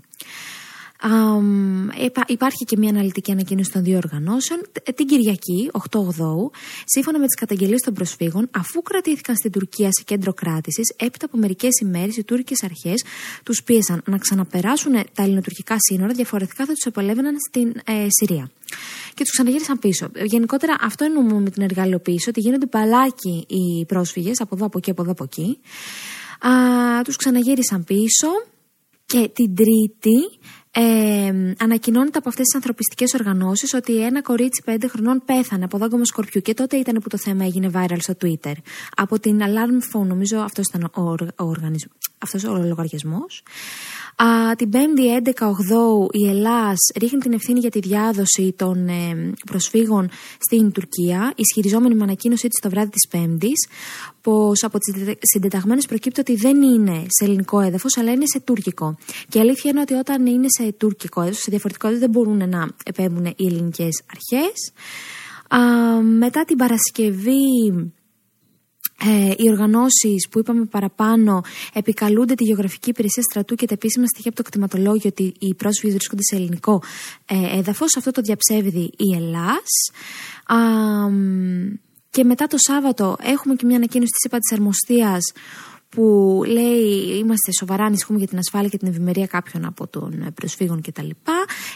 υπάρχει 2.26 2.64
και 2.64 2.76
μια 2.78 2.90
αναλυτική 2.90 3.32
ανακοίνωση 3.32 3.70
των 3.70 3.82
δύο 3.82 3.96
οργανώσεων. 3.96 4.60
Την 4.94 5.06
Κυριακή, 5.06 5.70
8 5.72 5.98
8 5.98 6.50
σύμφωνα 6.84 7.18
με 7.18 7.26
τις 7.26 7.34
καταγγελίες 7.34 7.80
των 7.80 7.94
προσφύγων, 7.94 8.48
αφού 8.50 8.82
κρατήθηκαν 8.82 9.36
στην 9.36 9.50
Τουρκία 9.50 9.88
σε 9.92 10.02
κέντρο 10.04 10.32
κράτησης, 10.32 10.94
έπειτα 10.96 11.26
από 11.26 11.38
μερικές 11.38 11.80
ημέρες 11.82 12.16
οι 12.16 12.24
Τούρκε 12.24 12.54
αρχές 12.64 13.04
τους 13.42 13.62
πίεσαν 13.62 14.02
να 14.06 14.18
ξαναπεράσουν 14.18 14.92
τα 14.92 15.22
ελληνοτουρκικά 15.22 15.76
σύνορα, 15.78 16.12
διαφορετικά 16.12 16.64
θα 16.64 16.72
τους 16.72 16.84
επελεύαιναν 16.84 17.34
στην 17.48 17.68
ε, 17.84 18.06
Συρία. 18.08 18.50
Και 19.14 19.22
τους 19.22 19.30
ξαναγύρισαν 19.30 19.78
πίσω. 19.78 20.08
Γενικότερα, 20.24 20.76
αυτό 20.80 21.04
εννοούμε 21.04 21.40
με 21.40 21.50
την 21.50 21.62
εργαλειοποίηση, 21.62 22.28
ότι 22.28 22.40
γίνονται 22.40 22.66
μπαλάκι 22.70 23.46
οι 23.48 23.84
πρόσφυγες 23.84 24.40
από 24.40 24.54
εδώ, 24.54 24.66
από 24.66 24.78
εκεί, 24.78 24.90
από 24.90 25.02
εδώ, 25.02 25.10
από 25.10 25.24
εκεί. 25.24 25.58
Τους 27.04 27.16
ξαναγύρισαν 27.16 27.84
πίσω. 27.84 28.28
Και 29.06 29.30
την 29.34 29.54
Τρίτη 29.54 30.38
ε, 30.78 31.54
ανακοινώνεται 31.58 32.18
από 32.18 32.28
αυτές 32.28 32.44
τις 32.44 32.54
ανθρωπιστικές 32.54 33.14
οργανώσεις 33.14 33.74
ότι 33.74 34.02
ένα 34.04 34.22
κορίτσι 34.22 34.62
5 34.66 34.76
χρονών 34.88 35.22
πέθανε 35.24 35.64
από 35.64 35.78
δάγκωμα 35.78 36.04
σκορπιού 36.04 36.40
και 36.40 36.54
τότε 36.54 36.76
ήταν 36.76 37.00
που 37.02 37.08
το 37.08 37.18
θέμα 37.18 37.44
έγινε 37.44 37.70
viral 37.74 37.96
στο 37.98 38.14
Twitter. 38.22 38.52
Από 38.96 39.18
την 39.20 39.40
Alarm 39.40 39.96
Phone, 39.96 40.06
νομίζω 40.06 40.38
αυτός 40.38 40.66
ήταν 40.68 40.90
ο, 40.94 41.14
ο, 41.44 41.52
αυτός 42.18 42.44
ο 42.44 42.56
λογαριασμός. 42.56 43.42
Α, 44.16 44.54
την 44.56 44.70
5η 44.72 45.28
11 45.28 45.46
8 45.46 45.50
η 46.10 46.28
Ελλάς 46.28 46.76
ρίχνει 47.00 47.18
την 47.18 47.32
ευθύνη 47.32 47.58
για 47.58 47.70
τη 47.70 47.78
διάδοση 47.78 48.54
των 48.56 48.88
ε, 48.88 49.32
προσφύγων 49.46 50.10
στην 50.38 50.72
Τουρκία, 50.72 51.32
ισχυριζόμενη 51.36 51.94
με 51.94 52.02
ανακοίνωσή 52.02 52.48
τη 52.48 52.60
το 52.60 52.70
βράδυ 52.70 52.90
της 52.90 53.08
Πέμπτης, 53.08 53.68
πω 54.26 54.52
από 54.60 54.78
τις 54.78 54.94
συντεταγμένες 55.20 55.86
προκύπτει 55.86 56.20
ότι 56.20 56.36
δεν 56.36 56.62
είναι 56.62 57.06
σε 57.08 57.24
ελληνικό 57.24 57.60
έδαφος, 57.60 57.96
αλλά 57.96 58.12
είναι 58.12 58.24
σε 58.32 58.40
τουρκικό. 58.40 58.96
Και 59.28 59.38
η 59.38 59.40
αλήθεια 59.40 59.70
είναι 59.70 59.80
ότι 59.80 59.94
όταν 59.94 60.26
είναι 60.26 60.46
σε 60.58 60.72
τουρκικό 60.72 61.20
έδαφος, 61.20 61.40
σε 61.40 61.50
διαφορετικό 61.50 61.86
έδαφος, 61.86 62.06
δεν 62.06 62.10
μπορούν 62.10 62.48
να 62.48 62.68
επέμβουν 62.84 63.24
οι 63.24 63.46
ελληνικές 63.46 64.02
αρχές. 64.12 64.72
Μετά 66.18 66.44
την 66.44 66.56
Παρασκευή 66.56 67.44
ε, 68.98 69.30
οι 69.36 69.50
οργανώσεις 69.50 70.28
που 70.30 70.38
είπαμε 70.38 70.64
παραπάνω 70.64 71.42
επικαλούνται 71.72 72.34
τη 72.34 72.44
γεωγραφική 72.44 72.90
υπηρεσία 72.90 73.22
στρατού 73.22 73.54
και 73.54 73.66
τα 73.66 73.74
επίσημα 73.74 74.06
στοιχεία 74.06 74.30
από 74.30 74.42
το 74.42 74.48
κτηματολόγιο 74.48 75.10
ότι 75.10 75.34
οι 75.38 75.54
πρόσφυγες 75.54 75.94
βρίσκονται 75.94 76.22
σε 76.22 76.36
ελληνικό 76.36 76.82
ε, 77.26 77.58
έδαφος. 77.58 77.96
Αυτό 77.96 78.10
το 78.10 78.20
διαψεύδει 78.20 78.90
η 78.96 79.14
Ελλάς. 79.16 79.70
Και 82.16 82.24
μετά 82.24 82.46
το 82.46 82.56
Σάββατο 82.58 83.16
έχουμε 83.22 83.54
και 83.54 83.66
μια 83.66 83.76
ανακοίνωση 83.76 84.10
της 84.10 84.24
ΕΠΑ 84.24 84.38
τη 84.38 84.54
Αρμοστίας 84.54 85.32
που 85.88 86.42
λέει 86.46 87.18
είμαστε 87.18 87.52
σοβαρά 87.58 87.84
ανησυχούμε 87.84 88.18
για 88.18 88.26
την 88.26 88.38
ασφάλεια 88.38 88.68
και 88.68 88.78
την 88.78 88.88
ευημερία 88.88 89.26
κάποιων 89.26 89.64
από 89.64 89.86
των 89.86 90.32
προσφύγων 90.34 90.80
κτλ. 90.82 91.08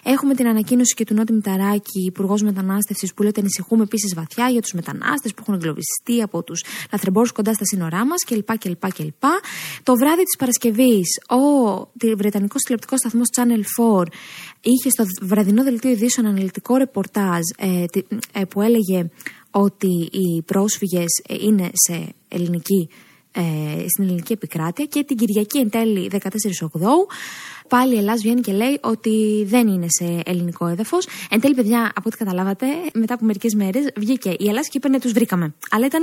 Έχουμε 0.05 0.35
την 0.35 0.47
ανακοίνωση 0.47 0.95
και 0.95 1.05
του 1.05 1.15
Νότι 1.15 1.33
Μηταράκη, 1.33 2.05
Υπουργός 2.07 2.43
Μετανάστευσης, 2.43 3.15
που 3.15 3.23
λέει 3.23 3.31
ότι 3.31 3.41
ανησυχούμε 3.41 3.83
επίσης 3.83 4.15
βαθιά 4.15 4.49
για 4.49 4.61
τους 4.61 4.73
μετανάστες 4.73 5.35
που 5.35 5.39
έχουν 5.43 5.55
εγκλωβιστεί 5.55 6.23
από 6.23 6.43
τους 6.43 6.65
λαθρεμπόρους 6.93 7.33
κοντά 7.33 7.53
στα 7.55 7.65
σύνορά 7.65 8.07
μας 8.07 8.25
κλπ, 8.25 8.59
κλπ, 8.59 8.93
κλπ. 8.93 9.25
Το 9.83 9.95
βράδυ 9.95 10.23
της 10.23 10.37
Παρασκευής, 10.39 11.09
ο 11.29 11.43
Βρετανικός 12.17 12.63
τηλεοπτικός 12.63 12.99
σταθμός 12.99 13.27
Channel 13.37 13.63
4 14.03 14.07
είχε 14.61 14.91
στο 14.91 15.05
βραδινό 15.23 15.63
δελτίο 15.63 15.91
ειδήσεων 15.91 16.27
αναλυτικό 16.27 16.77
ρεπορτάζ 16.77 17.41
ε, 17.57 17.85
ε, 18.33 18.45
που 18.45 18.61
έλεγε 18.61 19.11
ότι 19.51 20.09
οι 20.13 20.43
πρόσφυγες 20.43 21.23
ε, 21.29 21.35
είναι 21.41 21.71
σε 21.73 22.15
ελληνική, 22.29 22.89
ε, 23.33 23.43
στην 23.89 24.05
ελληνική 24.05 24.33
επικράτεια 24.33 24.85
και 24.85 25.05
την 25.05 25.17
Κυριακή 25.17 25.59
εν 25.59 25.71
τέλει 25.71 26.11
14 26.13 26.29
Οκτώου 26.63 27.07
πάλι 27.69 27.95
η 27.95 27.99
Ελλάδα 27.99 28.19
βγαίνει 28.19 28.41
και 28.41 28.53
λέει 28.53 28.79
ότι 28.81 29.45
δεν 29.47 29.69
είναι 29.69 29.87
σε 29.89 30.23
ελληνικό 30.25 30.67
έδαφος. 30.67 31.07
Εν 31.31 31.41
τέλει, 31.41 31.55
παιδιά, 31.55 31.93
από 31.95 32.03
ό,τι 32.07 32.17
καταλάβατε, 32.17 32.67
μετά 32.95 33.15
από 33.15 33.25
μερικές 33.25 33.55
μέρες 33.55 33.85
βγήκε 33.97 34.31
η 34.39 34.49
Ελλάδα 34.49 34.67
και 34.67 34.77
είπε 34.77 34.89
ναι, 34.89 35.01
τους 35.01 35.13
βρήκαμε. 35.13 35.55
Αλλά 35.71 35.87
ήταν 35.87 36.03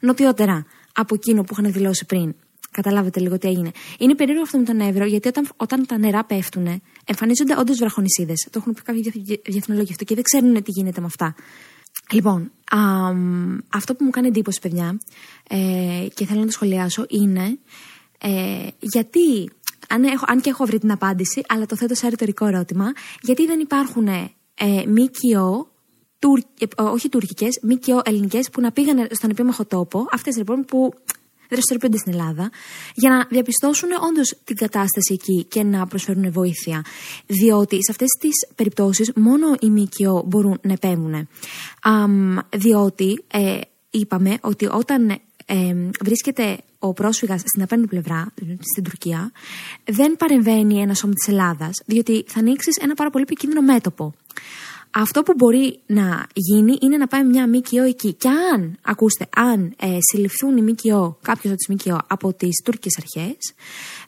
νοτιότερα 0.00 0.66
από 0.92 1.14
εκείνο 1.14 1.42
που 1.42 1.56
είχαν 1.58 1.72
δηλώσει 1.72 2.06
πριν. 2.06 2.34
Καταλάβετε 2.70 3.20
λίγο 3.20 3.38
τι 3.38 3.48
έγινε. 3.48 3.70
Είναι 3.98 4.14
περίεργο 4.14 4.42
αυτό 4.42 4.58
με 4.58 4.64
τον 4.64 4.80
Εύρο, 4.80 5.04
γιατί 5.04 5.28
όταν, 5.28 5.48
όταν 5.56 5.86
τα 5.86 5.98
νερά 5.98 6.24
πέφτουν, 6.24 6.82
εμφανίζονται 7.04 7.54
όντως 7.58 7.78
βραχονισίδες. 7.78 8.48
Το 8.50 8.58
έχουν 8.58 8.72
πει 8.72 8.82
κάποιοι 8.82 9.12
διεθνολόγοι 9.44 9.90
αυτό 9.90 10.04
και 10.04 10.14
δεν 10.14 10.24
ξέρουν 10.24 10.62
τι 10.62 10.70
γίνεται 10.70 11.00
με 11.00 11.06
αυτά. 11.06 11.34
Λοιπόν, 12.10 12.50
α, 12.70 12.78
αυτό 13.68 13.94
που 13.94 14.04
μου 14.04 14.10
κάνει 14.10 14.26
εντύπωση, 14.26 14.60
παιδιά, 14.60 14.98
ε, 15.48 16.06
και 16.14 16.26
θέλω 16.26 16.40
να 16.40 16.46
το 16.46 16.52
σχολιάσω, 16.52 17.06
είναι 17.08 17.58
ε, 18.20 18.68
γιατί, 18.80 19.50
αν, 19.88 20.04
έχω, 20.04 20.24
αν 20.28 20.40
και 20.40 20.50
έχω 20.50 20.64
βρει 20.64 20.78
την 20.78 20.92
απάντηση, 20.92 21.42
αλλά 21.48 21.66
το 21.66 21.76
θέτω 21.76 21.94
σε 21.94 22.08
ρητορικό 22.08 22.46
ερώτημα, 22.46 22.92
γιατί 23.22 23.46
δεν 23.46 23.60
υπάρχουν 23.60 24.06
ε, 24.06 24.30
ΜΚΟ, 24.86 25.68
τουρ, 26.18 26.40
ε, 26.58 26.82
όχι 26.82 27.08
τουρκικές, 27.08 27.58
ΜΚΟ 27.62 28.00
ελληνικές 28.04 28.50
που 28.50 28.60
να 28.60 28.72
πήγαν 28.72 29.06
στον 29.10 29.30
επίμαχο 29.30 29.64
τόπο, 29.64 30.06
αυτές 30.12 30.36
λοιπόν 30.36 30.64
που 30.64 30.94
δραστηριοποιούνται 31.50 31.96
στην 31.96 32.12
Ελλάδα, 32.12 32.50
για 32.94 33.10
να 33.10 33.26
διαπιστώσουν 33.30 33.88
όντως 34.08 34.36
την 34.44 34.56
κατάσταση 34.56 35.12
εκεί 35.12 35.44
και 35.44 35.62
να 35.62 35.86
προσφέρουν 35.86 36.32
βοήθεια. 36.32 36.84
Διότι 37.26 37.74
σε 37.74 37.90
αυτές 37.90 38.08
τις 38.20 38.54
περιπτώσεις 38.54 39.12
μόνο 39.14 39.46
οι 39.60 39.70
ΜΚΟ 39.70 40.24
μπορούν 40.26 40.58
να 40.62 40.72
επέμβουν. 40.72 41.28
διότι 42.56 43.24
ε, 43.30 43.60
είπαμε 43.90 44.38
ότι 44.40 44.66
όταν 44.66 45.08
ε, 45.46 45.74
βρίσκεται 46.00 46.58
ο 46.78 46.92
πρόσφυγας 46.92 47.40
στην 47.40 47.62
απέναντι 47.62 47.88
πλευρά, 47.88 48.32
στην 48.72 48.84
Τουρκία, 48.84 49.32
δεν 49.84 50.16
παρεμβαίνει 50.16 50.80
ένας 50.80 50.98
σώμα 50.98 51.12
της 51.12 51.28
Ελλάδας, 51.28 51.82
διότι 51.86 52.24
θα 52.26 52.38
ανοίξεις 52.38 52.76
ένα 52.76 52.94
πάρα 52.94 53.10
πολύ 53.10 53.24
επικίνδυνο 53.24 53.62
μέτωπο. 53.62 54.14
Αυτό 54.98 55.22
που 55.22 55.32
μπορεί 55.36 55.78
να 55.86 56.26
γίνει 56.32 56.78
είναι 56.80 56.96
να 56.96 57.06
πάει 57.06 57.24
μια 57.24 57.48
ΜΚΟ 57.48 57.82
εκεί. 57.82 58.12
Και 58.12 58.28
αν, 58.28 58.78
ακούστε, 58.82 59.28
αν 59.36 59.74
ε, 59.80 59.98
συλληφθούν 60.10 60.56
οι 60.56 60.62
ΜΚΟ, 60.62 61.18
κάποιος 61.22 61.52
από 61.52 61.56
τις 61.56 61.68
ΜΚΟ 61.68 62.00
από 62.06 62.32
τις 62.34 62.62
τουρκικές 62.64 62.98
αρχές, 62.98 63.36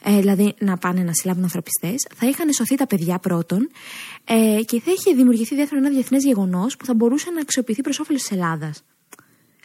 ε, 0.03 0.19
δηλαδή 0.21 0.55
να 0.59 0.77
πάνε 0.77 1.03
να 1.03 1.13
συλλάβουν 1.13 1.43
ανθρωπιστές, 1.43 2.07
θα 2.15 2.27
είχαν 2.29 2.53
σωθεί 2.53 2.77
τα 2.77 2.87
παιδιά 2.87 3.19
πρώτον 3.19 3.69
ε, 4.25 4.61
και 4.65 4.81
θα 4.81 4.93
είχε 4.93 5.15
δημιουργηθεί 5.15 5.55
δεύτερον 5.55 5.85
ένα 5.85 5.95
διεθνές 5.95 6.25
γεγονός 6.25 6.77
που 6.77 6.85
θα 6.85 6.95
μπορούσε 6.95 7.31
να 7.31 7.41
αξιοποιηθεί 7.41 7.83
προς 7.83 7.99
όφελος 7.99 8.23
της 8.23 8.31
Ελλάδας. 8.31 8.83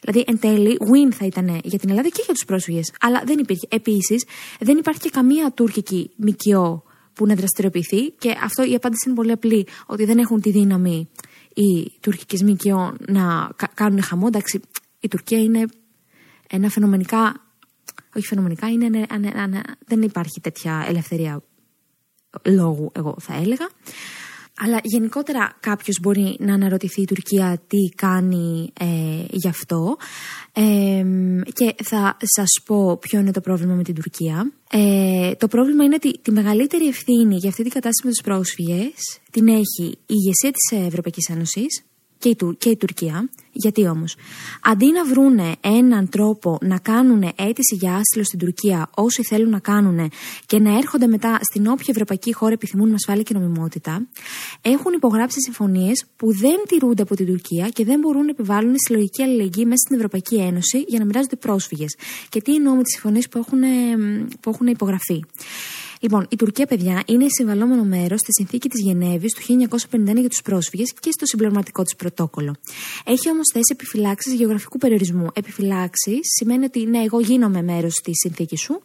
Δηλαδή, 0.01 0.23
εν 0.27 0.39
τέλει, 0.39 0.77
win 0.79 1.13
θα 1.13 1.25
ήταν 1.25 1.59
για 1.63 1.79
την 1.79 1.89
Ελλάδα 1.89 2.07
και 2.07 2.21
για 2.25 2.33
τους 2.33 2.45
πρόσφυγες. 2.45 2.91
Αλλά 2.99 3.21
δεν 3.25 3.39
υπήρχε. 3.39 3.67
Επίσης, 3.69 4.25
δεν 4.59 4.77
υπάρχει 4.77 5.01
και 5.01 5.09
καμία 5.09 5.51
τουρκική 5.51 6.11
ΜΚΟ 6.15 6.83
που 7.13 7.25
να 7.25 7.35
δραστηριοποιηθεί 7.35 8.09
και 8.09 8.35
αυτό 8.43 8.63
η 8.63 8.73
απάντηση 8.75 9.03
είναι 9.05 9.15
πολύ 9.15 9.31
απλή, 9.31 9.67
ότι 9.85 10.05
δεν 10.05 10.17
έχουν 10.17 10.41
τη 10.41 10.51
δύναμη 10.51 11.09
οι 11.53 11.91
τουρκικοί 11.99 12.43
ΜΚΟ 12.45 12.95
να 13.07 13.49
κάνουν 13.73 14.03
χαμό. 14.03 14.25
Εντάξει, 14.27 14.61
η 14.99 15.07
Τουρκία 15.07 15.39
είναι 15.39 15.65
ένα 16.49 16.69
φαινομενικά, 16.69 17.41
όχι 18.15 18.25
φαινομενικά, 18.25 18.69
είναι, 18.69 19.05
δεν 19.85 20.01
υπάρχει 20.01 20.41
τέτοια 20.41 20.85
ελευθερία 20.87 21.43
λόγου, 22.45 22.91
εγώ 22.93 23.15
θα 23.19 23.33
έλεγα. 23.33 23.69
Αλλά 24.57 24.79
γενικότερα 24.83 25.57
κάποιος 25.59 25.99
μπορεί 26.01 26.35
να 26.39 26.53
αναρωτηθεί 26.53 27.01
η 27.01 27.05
Τουρκία 27.05 27.61
τι 27.67 27.95
κάνει 27.95 28.71
ε, 28.79 28.85
γι' 29.29 29.47
αυτό 29.47 29.97
ε, 30.53 31.03
και 31.53 31.75
θα 31.83 32.17
σας 32.19 32.61
πω 32.65 32.97
ποιο 32.97 33.19
είναι 33.19 33.31
το 33.31 33.41
πρόβλημα 33.41 33.73
με 33.73 33.83
την 33.83 33.95
Τουρκία. 33.95 34.51
Ε, 34.71 35.31
το 35.35 35.47
πρόβλημα 35.47 35.83
είναι 35.83 35.95
ότι 35.95 36.19
τη 36.19 36.31
μεγαλύτερη 36.31 36.87
ευθύνη 36.87 37.35
για 37.35 37.49
αυτή 37.49 37.61
την 37.63 37.71
κατάσταση 37.71 38.01
με 38.03 38.09
τους 38.09 38.21
πρόσφυγες 38.21 39.19
την 39.31 39.47
έχει 39.47 39.85
η 39.85 39.97
ηγεσία 40.05 40.51
της 40.51 40.85
Ευρωπαϊκής 40.87 41.29
Ένωσης 41.29 41.83
και 42.23 42.29
η, 42.29 42.55
και 42.57 42.69
η 42.69 42.77
Τουρκία. 42.77 43.29
Γιατί 43.51 43.87
όμως, 43.87 44.15
αντί 44.61 44.91
να 44.91 45.05
βρούνε 45.05 45.55
έναν 45.61 46.09
τρόπο 46.09 46.57
να 46.61 46.79
κάνουν 46.79 47.21
αίτηση 47.21 47.75
για 47.75 47.93
άσυλο 47.93 48.23
στην 48.23 48.39
Τουρκία 48.39 48.89
όσοι 48.95 49.23
θέλουν 49.23 49.49
να 49.49 49.59
κάνουν 49.59 50.11
και 50.45 50.59
να 50.59 50.77
έρχονται 50.77 51.07
μετά 51.07 51.39
στην 51.51 51.67
όποια 51.67 51.87
ευρωπαϊκή 51.87 52.33
χώρα 52.33 52.53
επιθυμούν 52.53 52.87
με 52.87 52.93
ασφάλεια 52.93 53.23
και 53.23 53.33
νομιμότητα, 53.33 54.07
έχουν 54.61 54.93
υπογράψει 54.93 55.41
συμφωνίες 55.41 56.05
που 56.15 56.33
δεν 56.33 56.55
τηρούνται 56.67 57.01
από 57.01 57.15
την 57.15 57.25
Τουρκία 57.25 57.69
και 57.69 57.85
δεν 57.85 57.99
μπορούν 57.99 58.23
να 58.25 58.29
επιβάλλουν 58.29 58.73
συλλογική 58.87 59.21
αλληλεγγύη 59.23 59.63
μέσα 59.67 59.81
στην 59.85 59.95
Ευρωπαϊκή 59.95 60.35
Ένωση 60.35 60.83
για 60.87 60.99
να 60.99 61.05
μοιράζονται 61.05 61.35
πρόσφυγες. 61.35 61.95
Και 62.29 62.41
τι 62.41 62.55
εννοώ 62.55 62.75
με 62.75 62.83
τι 62.83 62.91
συμφωνίε 62.91 63.21
που 63.29 63.37
έχουν, 63.37 63.61
που 64.39 64.49
έχουν 64.49 64.67
υπογραφεί; 64.67 65.19
Λοιπόν, 66.03 66.27
η 66.29 66.35
Τουρκία, 66.35 66.65
παιδιά, 66.65 67.03
είναι 67.05 67.25
συμβαλόμενο 67.27 67.83
μέρος 67.83 68.19
στη 68.19 68.31
συνθήκη 68.33 68.69
της 68.69 68.81
Γενέβης 68.81 69.33
του 69.33 69.41
1951 69.41 70.19
για 70.19 70.29
τους 70.29 70.41
πρόσφυγες 70.41 70.93
και 70.99 71.11
στο 71.11 71.25
συμπληρωματικό 71.25 71.83
της 71.83 71.95
πρωτόκολλο. 71.95 72.55
Έχει 73.05 73.29
όμως 73.29 73.49
θέσει 73.53 73.69
επιφυλάξεις 73.71 74.33
γεωγραφικού 74.33 74.77
περιορισμού. 74.77 75.27
Επιφυλάξεις 75.33 76.19
σημαίνει 76.39 76.65
ότι 76.65 76.85
ναι, 76.85 76.99
εγώ 76.99 77.19
γίνομαι 77.19 77.61
μέρος 77.61 77.93
τη 77.93 78.11
συνθήκη 78.13 78.57
σου, 78.57 78.81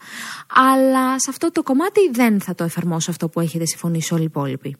αλλά 0.49 1.19
σε 1.19 1.31
αυτό 1.31 1.53
το 1.53 1.63
κομμάτι 1.63 2.01
δεν 2.13 2.41
θα 2.41 2.55
το 2.55 2.65
εφαρμόσω 2.65 3.11
αυτό 3.11 3.29
που 3.29 3.41
έχετε 3.41 3.67
συμφωνήσει 3.67 4.15
όλοι 4.15 4.23
οι 4.23 4.27
υπόλοιποι. 4.27 4.77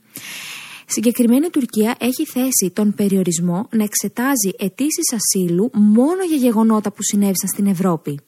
Συγκεκριμένη 0.87 1.47
η 1.47 1.51
Τουρκία 1.51 1.97
έχει 1.99 2.25
θέσει 2.27 2.71
τον 2.73 2.95
περιορισμό 2.95 3.69
να 3.71 3.85
εξετάζει 3.85 4.51
αιτήσεις 4.59 5.13
ασύλου 5.15 5.71
μόνο 5.73 6.25
για 6.29 6.37
γεγονότα 6.37 6.93
που 6.93 7.03
συνέβησαν 7.03 7.49
στην 7.49 7.67
Ευρώπη. 7.67 8.21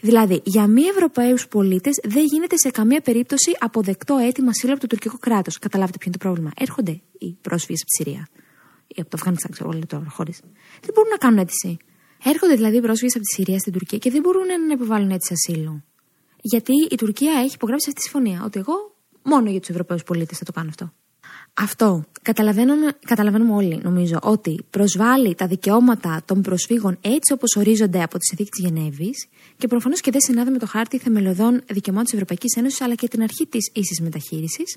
Δηλαδή, 0.00 0.40
για 0.44 0.66
μη 0.66 0.82
Ευρωπαίους 0.82 1.48
πολίτες 1.48 2.00
δεν 2.02 2.24
γίνεται 2.24 2.56
σε 2.56 2.70
καμία 2.70 3.00
περίπτωση 3.00 3.56
αποδεκτό 3.58 4.16
αίτημα 4.16 4.48
ασύλου 4.48 4.72
από 4.72 4.80
το 4.80 4.86
τουρκικό 4.86 5.18
κράτος. 5.18 5.58
Καταλάβετε 5.58 5.98
ποιο 5.98 6.06
είναι 6.08 6.18
το 6.18 6.24
πρόβλημα. 6.24 6.50
Έρχονται 6.56 7.00
οι 7.18 7.36
πρόσφυγες 7.40 7.80
από 7.80 7.90
τη 7.90 8.02
Συρία 8.02 8.28
ή 8.86 9.00
από 9.00 9.10
το 9.10 9.16
Αφγανιστάν, 9.20 9.50
ξέρω 9.50 9.68
όλοι 9.68 9.86
τώρα 9.86 10.06
χώρε. 10.08 10.30
Δεν 10.80 10.90
μπορούν 10.94 11.10
να 11.10 11.16
κάνουν 11.16 11.38
αίτηση. 11.38 11.76
Έρχονται 12.24 12.54
δηλαδή 12.54 12.76
οι 12.76 12.80
πρόσφυγες 12.80 13.14
από 13.14 13.24
τη 13.24 13.34
Συρία 13.34 13.58
στην 13.58 13.72
Τουρκία 13.72 13.98
και 13.98 14.10
δεν 14.10 14.20
μπορούν 14.20 14.46
να 14.46 14.72
επιβάλλουν 14.72 15.10
αίτηση 15.10 15.32
ασύλου. 15.32 15.84
Γιατί 16.40 16.72
η 16.90 16.96
Τουρκία 16.96 17.32
έχει 17.44 17.54
υπογράψει 17.54 17.88
αυτή 17.88 18.00
τη 18.00 18.08
συμφωνία. 18.08 18.42
Ότι 18.44 18.58
εγώ 18.58 18.96
μόνο 19.22 19.50
για 19.50 19.60
τους 19.60 19.68
Ευρωπαίους 19.68 20.02
πολίτες 20.02 20.38
θα 20.38 20.44
το 20.44 20.52
κάνω 20.52 20.68
αυτό. 20.68 20.92
Αυτό 21.54 22.04
καταλαβαίνουμε, 22.22 22.98
καταλαβαίνουμε 23.06 23.54
όλοι, 23.54 23.80
νομίζω, 23.82 24.18
ότι 24.22 24.64
προσβάλλει 24.70 25.34
τα 25.34 25.46
δικαιώματα 25.46 26.22
των 26.24 26.42
προσφύγων 26.42 26.98
έτσι 27.00 27.32
όπως 27.32 27.56
ορίζονται 27.56 28.02
από 28.02 28.18
τη 28.18 28.24
συνθήκη 28.24 28.50
της 28.50 28.64
Γενέβης 28.64 29.28
και 29.58 29.66
προφανώς 29.66 30.00
και 30.00 30.10
δεν 30.10 30.20
συνάδει 30.20 30.50
με 30.50 30.58
το 30.58 30.66
χάρτη 30.66 30.98
θεμελιωδών 30.98 31.62
δικαιωμάτων 31.66 32.04
της 32.04 32.12
Ευρωπαϊκής 32.12 32.56
Ένωσης 32.56 32.80
αλλά 32.80 32.94
και 32.94 33.08
την 33.08 33.22
αρχή 33.22 33.46
της 33.46 33.70
ίσης 33.74 34.00
μεταχείρισης. 34.00 34.76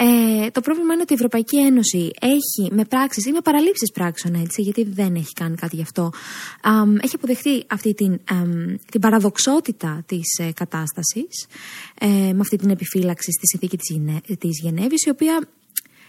Ε, 0.00 0.50
το 0.50 0.60
πρόβλημα 0.60 0.92
είναι 0.92 1.02
ότι 1.02 1.12
η 1.12 1.16
Ευρωπαϊκή 1.16 1.58
Ένωση 1.58 2.10
έχει 2.20 2.74
με 2.74 2.84
πράξεις 2.84 3.26
ή 3.26 3.30
με 3.30 3.40
παραλήψεις 3.40 3.92
πράξεων, 3.92 4.34
έτσι, 4.34 4.62
γιατί 4.62 4.84
δεν 4.84 5.14
έχει 5.14 5.32
κάνει 5.32 5.56
κάτι 5.56 5.76
γι' 5.76 5.82
αυτό, 5.82 6.10
έχει 7.00 7.14
αποδεχτεί 7.14 7.64
αυτή 7.66 7.94
την, 7.94 8.20
την 8.90 9.00
παραδοξότητα 9.00 10.02
της 10.06 10.38
ε, 10.38 10.52
κατάστασης 10.52 11.46
ε, 12.00 12.06
με 12.08 12.38
αυτή 12.40 12.56
την 12.56 12.70
επιφύλαξη 12.70 13.32
στη 13.32 13.46
συνθήκη 13.46 13.76
της 14.38 14.60
Γενέβης, 14.62 15.04
η 15.04 15.10
οποία 15.10 15.48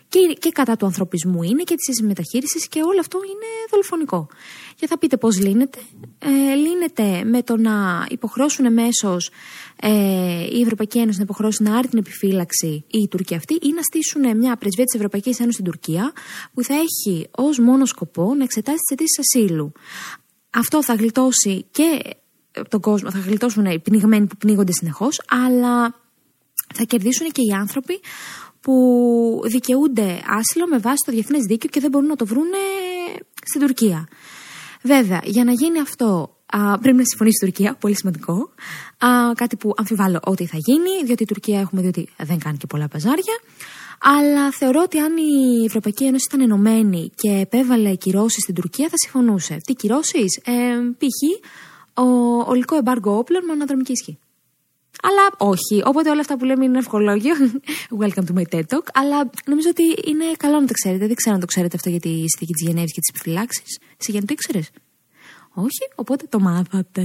και, 0.09 0.19
και 0.39 0.49
κατά 0.49 0.75
του 0.75 0.85
ανθρωπισμού 0.85 1.43
είναι 1.43 1.63
και 1.63 1.75
της 1.75 2.01
μεταχείριση 2.01 2.67
και 2.67 2.81
όλο 2.81 2.99
αυτό 2.99 3.19
είναι 3.25 3.49
δολοφονικό. 3.71 4.27
Και 4.75 4.87
θα 4.87 4.97
πείτε 4.97 5.17
πώς 5.17 5.39
λύνεται. 5.39 5.79
Ε, 6.19 6.53
λύνεται 6.55 7.23
με 7.23 7.43
το 7.43 7.57
να 7.57 8.05
υποχρώσουν 8.09 8.65
εμέσως 8.65 9.31
ε, 9.81 9.89
η 10.51 10.61
Ευρωπαϊκή 10.61 10.99
Ένωση 10.99 11.17
να 11.17 11.23
υποχρεώσει 11.23 11.63
να 11.63 11.77
άρει 11.77 11.87
την 11.87 11.99
επιφύλαξη 11.99 12.85
η 12.87 13.07
Τουρκία 13.07 13.37
αυτή 13.37 13.53
ή 13.53 13.73
να 13.75 13.81
στήσουν 13.81 14.37
μια 14.37 14.55
πρεσβεία 14.55 14.85
της 14.85 14.95
Ευρωπαϊκής 14.95 15.39
Ένωσης 15.39 15.53
στην 15.53 15.65
Τουρκία 15.65 16.13
που 16.53 16.63
θα 16.63 16.73
έχει 16.73 17.27
ως 17.31 17.59
μόνο 17.59 17.85
σκοπό 17.85 18.33
να 18.33 18.43
εξετάσει 18.43 18.77
τις 18.77 18.91
αιτήσεις 18.91 19.19
ασύλου. 19.19 19.71
Αυτό 20.49 20.83
θα 20.83 20.93
γλιτώσει 20.93 21.65
και 21.71 21.99
τον 22.69 22.81
κόσμο, 22.81 23.11
θα 23.11 23.19
γλιτώσουν 23.19 23.65
οι 23.65 23.79
πνιγμένοι 23.79 24.27
που 24.27 24.37
πνίγονται 24.37 24.71
συνεχώς, 24.71 25.21
αλλά 25.29 25.95
θα 26.73 26.83
κερδίσουν 26.83 27.31
και 27.31 27.41
οι 27.41 27.53
άνθρωποι 27.53 27.99
που 28.61 28.75
δικαιούνται 29.45 30.21
άσυλο 30.27 30.67
με 30.67 30.77
βάση 30.77 31.03
το 31.05 31.11
διεθνές 31.11 31.43
δίκαιο 31.43 31.69
και 31.69 31.79
δεν 31.79 31.89
μπορούν 31.89 32.07
να 32.07 32.15
το 32.15 32.25
βρουν 32.25 32.47
στην 33.43 33.61
Τουρκία. 33.61 34.07
Βέβαια, 34.81 35.21
για 35.23 35.43
να 35.43 35.51
γίνει 35.51 35.79
αυτό 35.79 36.39
Α, 36.51 36.77
πρέπει 36.79 36.97
να 36.97 37.03
συμφωνήσει 37.05 37.45
η 37.45 37.47
Τουρκία, 37.47 37.75
πολύ 37.75 37.95
σημαντικό. 37.95 38.49
Α, 38.97 39.33
κάτι 39.35 39.55
που 39.55 39.73
αμφιβάλλω 39.75 40.19
ότι 40.23 40.45
θα 40.45 40.57
γίνει, 40.57 41.03
διότι 41.05 41.23
η 41.23 41.25
Τουρκία 41.25 41.59
έχουμε 41.59 41.81
δει 41.81 41.87
ότι 41.87 42.09
δεν 42.17 42.39
κάνει 42.39 42.57
και 42.57 42.67
πολλά 42.67 42.87
παζάρια. 42.87 43.39
Αλλά 44.01 44.51
θεωρώ 44.51 44.81
ότι 44.81 44.99
αν 44.99 45.17
η 45.17 45.65
Ευρωπαϊκή 45.65 46.05
Ένωση 46.05 46.25
ήταν 46.27 46.41
ενωμένη 46.41 47.11
και 47.15 47.29
επέβαλε 47.29 47.95
κυρώσεις 47.95 48.43
στην 48.43 48.55
Τουρκία, 48.55 48.87
θα 48.89 48.95
συμφωνούσε. 48.97 49.57
Τι 49.65 49.73
κυρώσεις, 49.73 50.37
ε, 50.43 50.51
π.χ. 50.97 51.47
ο 51.93 52.03
ολικό 52.45 52.75
εμπάργκο 52.75 53.17
όπλων 53.17 53.45
με 53.45 53.51
αναδρομική 53.51 53.91
ισχύ. 53.91 54.19
Αλλά 55.01 55.51
όχι. 55.51 55.81
Οπότε 55.85 56.09
όλα 56.09 56.19
αυτά 56.19 56.37
που 56.37 56.45
λέμε 56.45 56.65
είναι 56.65 56.77
ευχολόγιο. 56.77 57.35
Welcome 58.01 58.25
to 58.29 58.33
my 58.37 58.43
TED 58.51 58.63
Talk. 58.71 58.85
Αλλά 58.93 59.29
νομίζω 59.45 59.69
ότι 59.69 59.83
είναι 59.83 60.25
καλό 60.37 60.59
να 60.59 60.67
το 60.67 60.73
ξέρετε. 60.73 61.05
Δεν 61.05 61.15
ξέρω 61.15 61.35
αν 61.35 61.41
το 61.41 61.47
ξέρετε 61.47 61.75
αυτό 61.75 61.89
για 61.89 61.99
τη 61.99 62.09
συνθήκη 62.09 62.53
της 62.53 62.67
Γενέβης 62.67 62.93
και 62.93 62.99
τις 62.99 63.09
επιφυλάξεις. 63.09 63.79
Εσύ 63.99 64.11
γιατί 64.11 64.25
το 64.25 64.33
ήξερε. 64.33 64.59
Όχι, 65.53 65.83
οπότε 65.95 66.25
το 66.29 66.39
μάθατε. 66.39 67.03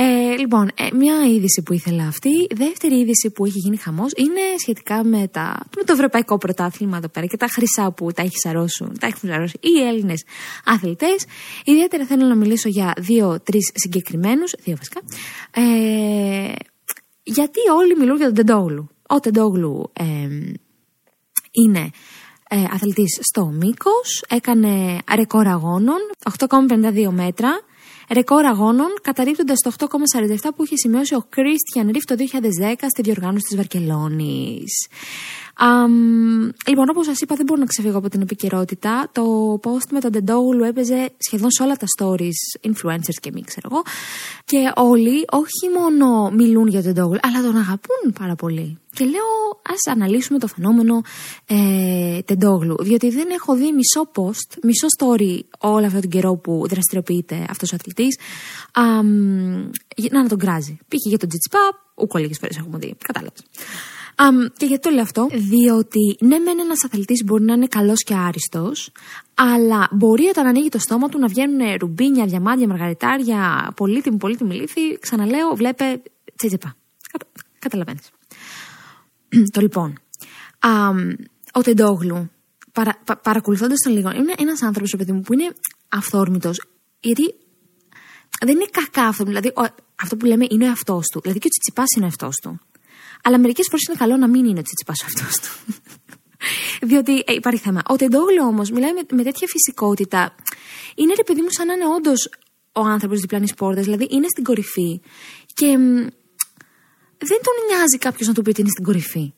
Ε, 0.00 0.36
λοιπόν, 0.36 0.70
ε, 0.74 0.88
μια 0.94 1.26
είδηση 1.28 1.62
που 1.62 1.72
ήθελα 1.72 2.06
αυτή. 2.06 2.46
Δεύτερη 2.54 2.98
είδηση 2.98 3.30
που 3.30 3.44
έχει 3.44 3.58
γίνει 3.58 3.76
χαμός 3.76 4.12
είναι 4.16 4.40
σχετικά 4.58 5.04
με, 5.04 5.28
τα, 5.28 5.66
με 5.76 5.82
το 5.82 5.92
Ευρωπαϊκό 5.92 6.38
Πρωτάθλημα 6.38 6.96
εδώ 6.96 7.08
πέρα 7.08 7.26
και 7.26 7.36
τα 7.36 7.46
χρυσά 7.46 7.92
που 7.92 8.12
τα 8.12 8.22
έχει 8.22 8.38
σαρώσουν, 8.38 8.98
τα 9.00 9.06
έχουν 9.06 9.28
σαρώσει 9.28 9.58
οι 9.60 9.82
Έλληνες 9.88 10.24
αθλητές. 10.64 11.24
Ιδιαίτερα 11.64 12.04
θέλω 12.04 12.26
να 12.26 12.34
μιλήσω 12.34 12.68
για 12.68 12.94
δύο-τρει 12.98 13.58
συγκεκριμένους, 13.74 14.54
δύο 14.64 14.76
βασικά. 14.76 15.00
Ε, 15.50 16.52
γιατί 17.22 17.58
όλοι 17.76 17.96
μιλούν 17.96 18.16
για 18.16 18.26
τον 18.26 18.34
Τεντόγλου. 18.34 18.88
Ο 19.06 19.20
Τεντόγλου 19.20 19.90
ε, 19.92 20.04
είναι 21.50 21.90
ε, 22.48 22.64
αθλητής 22.70 23.18
στο 23.20 23.46
μήκος, 23.46 24.24
έκανε 24.28 24.98
ρεκόρ 25.14 25.46
αγώνων, 25.46 25.98
8,52 26.38 27.08
μέτρα, 27.10 27.60
ρεκόρ 28.10 28.44
αγώνων, 28.44 28.88
καταρρύπτοντας 29.02 29.58
το 29.58 29.72
8,47 29.78 30.48
που 30.56 30.64
είχε 30.64 30.76
σημειώσει 30.76 31.14
ο 31.14 31.24
Christian 31.36 31.88
Ρίφ 31.92 32.04
το 32.04 32.14
2010 32.18 32.74
στη 32.88 33.02
διοργάνωση 33.02 33.44
της 33.48 33.56
Βαρκελόνης. 33.56 34.88
Um, 35.60 36.52
λοιπόν, 36.66 36.88
όπως 36.90 37.06
σας 37.06 37.20
είπα, 37.20 37.34
δεν 37.34 37.44
μπορώ 37.46 37.60
να 37.60 37.66
ξεφύγω 37.66 37.98
από 37.98 38.08
την 38.08 38.20
επικαιρότητα. 38.20 39.08
Το 39.12 39.24
post 39.62 39.88
με 39.90 40.00
τον 40.00 40.12
Τεντόγλου 40.12 40.64
έπαιζε 40.64 41.10
σχεδόν 41.18 41.50
σε 41.50 41.62
όλα 41.62 41.76
τα 41.76 41.86
stories, 41.98 42.70
influencers 42.70 43.18
και 43.20 43.30
μη, 43.34 43.42
ξέρω 43.42 43.68
εγώ. 43.70 43.82
Και 44.44 44.72
όλοι 44.74 45.24
όχι 45.30 45.78
μόνο 45.78 46.30
μιλούν 46.30 46.66
για 46.68 46.82
τον 46.82 46.94
Τεντόγλου, 46.94 47.18
αλλά 47.22 47.42
τον 47.42 47.56
αγαπούν 47.56 48.12
πάρα 48.18 48.34
πολύ. 48.34 48.78
Και 48.92 49.04
λέω, 49.04 49.60
ας 49.72 49.92
αναλύσουμε 49.92 50.38
το 50.38 50.46
φαινόμενο 50.46 51.02
ε, 51.46 52.20
Τεντόγλου. 52.24 52.76
Διότι 52.80 53.10
δεν 53.10 53.28
έχω 53.30 53.56
δει 53.56 53.72
μισό 53.72 54.10
post, 54.14 54.58
μισό 54.62 54.86
story 54.98 55.40
όλο 55.58 55.86
αυτόν 55.86 56.00
τον 56.00 56.10
καιρό 56.10 56.36
που 56.36 56.66
δραστηριοποιείται 56.68 57.46
αυτός 57.50 57.72
ο 57.72 57.74
αθλητής 57.74 58.18
να, 60.10 60.22
να 60.22 60.28
τον 60.28 60.38
κράζει. 60.38 60.78
Πήγε 60.88 61.08
για 61.08 61.18
τον 61.18 61.28
Τζιτσπά, 61.28 61.58
ούκο 61.94 62.18
λίγες 62.18 62.38
φορές 62.38 62.56
έχουμε 62.56 62.78
δει. 62.78 62.94
Κατάλαβες. 63.06 63.42
Um, 64.20 64.50
και 64.56 64.66
γιατί 64.66 64.88
το 64.88 64.94
λέω 64.94 65.02
αυτό, 65.02 65.26
διότι 65.30 66.16
ναι, 66.20 66.38
μεν 66.38 66.58
ένας 66.58 66.84
αθλητής 66.84 67.24
μπορεί 67.24 67.44
να 67.44 67.52
είναι 67.52 67.66
καλός 67.66 68.02
και 68.02 68.14
άριστος, 68.14 68.92
αλλά 69.34 69.88
μπορεί 69.92 70.26
όταν 70.26 70.46
ανοίγει 70.46 70.68
το 70.68 70.78
στόμα 70.78 71.08
του 71.08 71.18
να 71.18 71.26
βγαίνουν 71.26 71.76
ρουμπίνια, 71.80 72.26
διαμάντια, 72.26 72.68
μαργαριτάρια, 72.68 73.72
πολύτιμη, 73.76 74.16
πολύτιμη 74.16 74.54
λύθη. 74.54 74.98
Ξαναλέω, 74.98 75.54
βλέπε 75.54 76.02
τσίτζεπα. 76.36 76.76
Κατα... 77.12 77.26
Καταλαβαίνεις. 77.58 78.10
το 79.54 79.60
λοιπόν. 79.60 79.98
Um, 80.62 81.14
ο 81.52 81.60
Τεντόγλου, 81.60 82.30
παρα, 82.72 83.00
πα, 83.04 83.16
παρακολουθώντας 83.16 83.78
τον 83.78 83.92
λίγο, 83.92 84.10
είναι 84.10 84.34
ένας 84.38 84.62
άνθρωπος, 84.62 84.94
παιδί 84.98 85.12
μου, 85.12 85.20
που 85.20 85.32
είναι 85.32 85.52
αυθόρμητος, 85.88 86.64
γιατί 87.00 87.34
δεν 88.40 88.54
είναι 88.54 88.66
κακά 88.70 89.02
αυτό. 89.02 89.24
Δηλαδή, 89.24 89.48
ο, 89.48 89.62
αυτό 90.02 90.16
που 90.16 90.26
λέμε 90.26 90.46
είναι 90.50 90.64
ο 90.64 90.68
εαυτός 90.68 91.06
του. 91.06 91.20
Δηλαδή 91.20 91.38
και 91.38 91.46
ο 91.46 91.50
Τσιτσιπάς 91.50 91.90
είναι 91.96 92.04
ο 92.04 92.08
εαυτός 92.08 92.36
του. 92.36 92.60
Αλλά 93.22 93.38
μερικές 93.38 93.66
φορές 93.70 93.84
είναι 93.88 93.96
καλό 93.98 94.16
να 94.16 94.28
μην 94.28 94.44
είναι 94.44 94.58
ο 94.58 94.62
Τσιτσιπά 94.62 94.92
αυτός 95.04 95.36
του. 95.40 95.74
Διότι 96.88 97.22
ε, 97.26 97.32
υπάρχει 97.32 97.60
θέμα. 97.60 97.82
Ο 97.88 97.96
Τεντόγλου 97.96 98.44
όμως 98.46 98.70
μιλάει 98.70 98.92
με, 98.92 99.00
με 99.10 99.22
τέτοια 99.22 99.48
φυσικότητα. 99.48 100.34
Είναι 100.94 101.14
ρε 101.14 101.22
παιδί 101.22 101.40
μου 101.42 101.50
σαν 101.50 101.66
να 101.66 101.72
είναι 101.72 101.86
όντως 101.96 102.30
ο 102.72 102.80
άνθρωπος 102.80 103.20
διπλανή 103.20 103.54
πόρτα. 103.54 103.80
Δηλαδή 103.80 104.06
είναι 104.10 104.26
στην 104.28 104.44
κορυφή. 104.44 105.00
Και 105.54 105.78
μ, 105.78 105.94
δεν 107.18 107.40
τον 107.42 107.54
νοιάζει 107.68 107.98
κάποιος 107.98 108.28
να 108.28 108.34
του 108.34 108.42
πει 108.42 108.50
ότι 108.50 108.60
είναι 108.60 108.70
στην 108.70 108.84
κορυφή. 108.84 109.32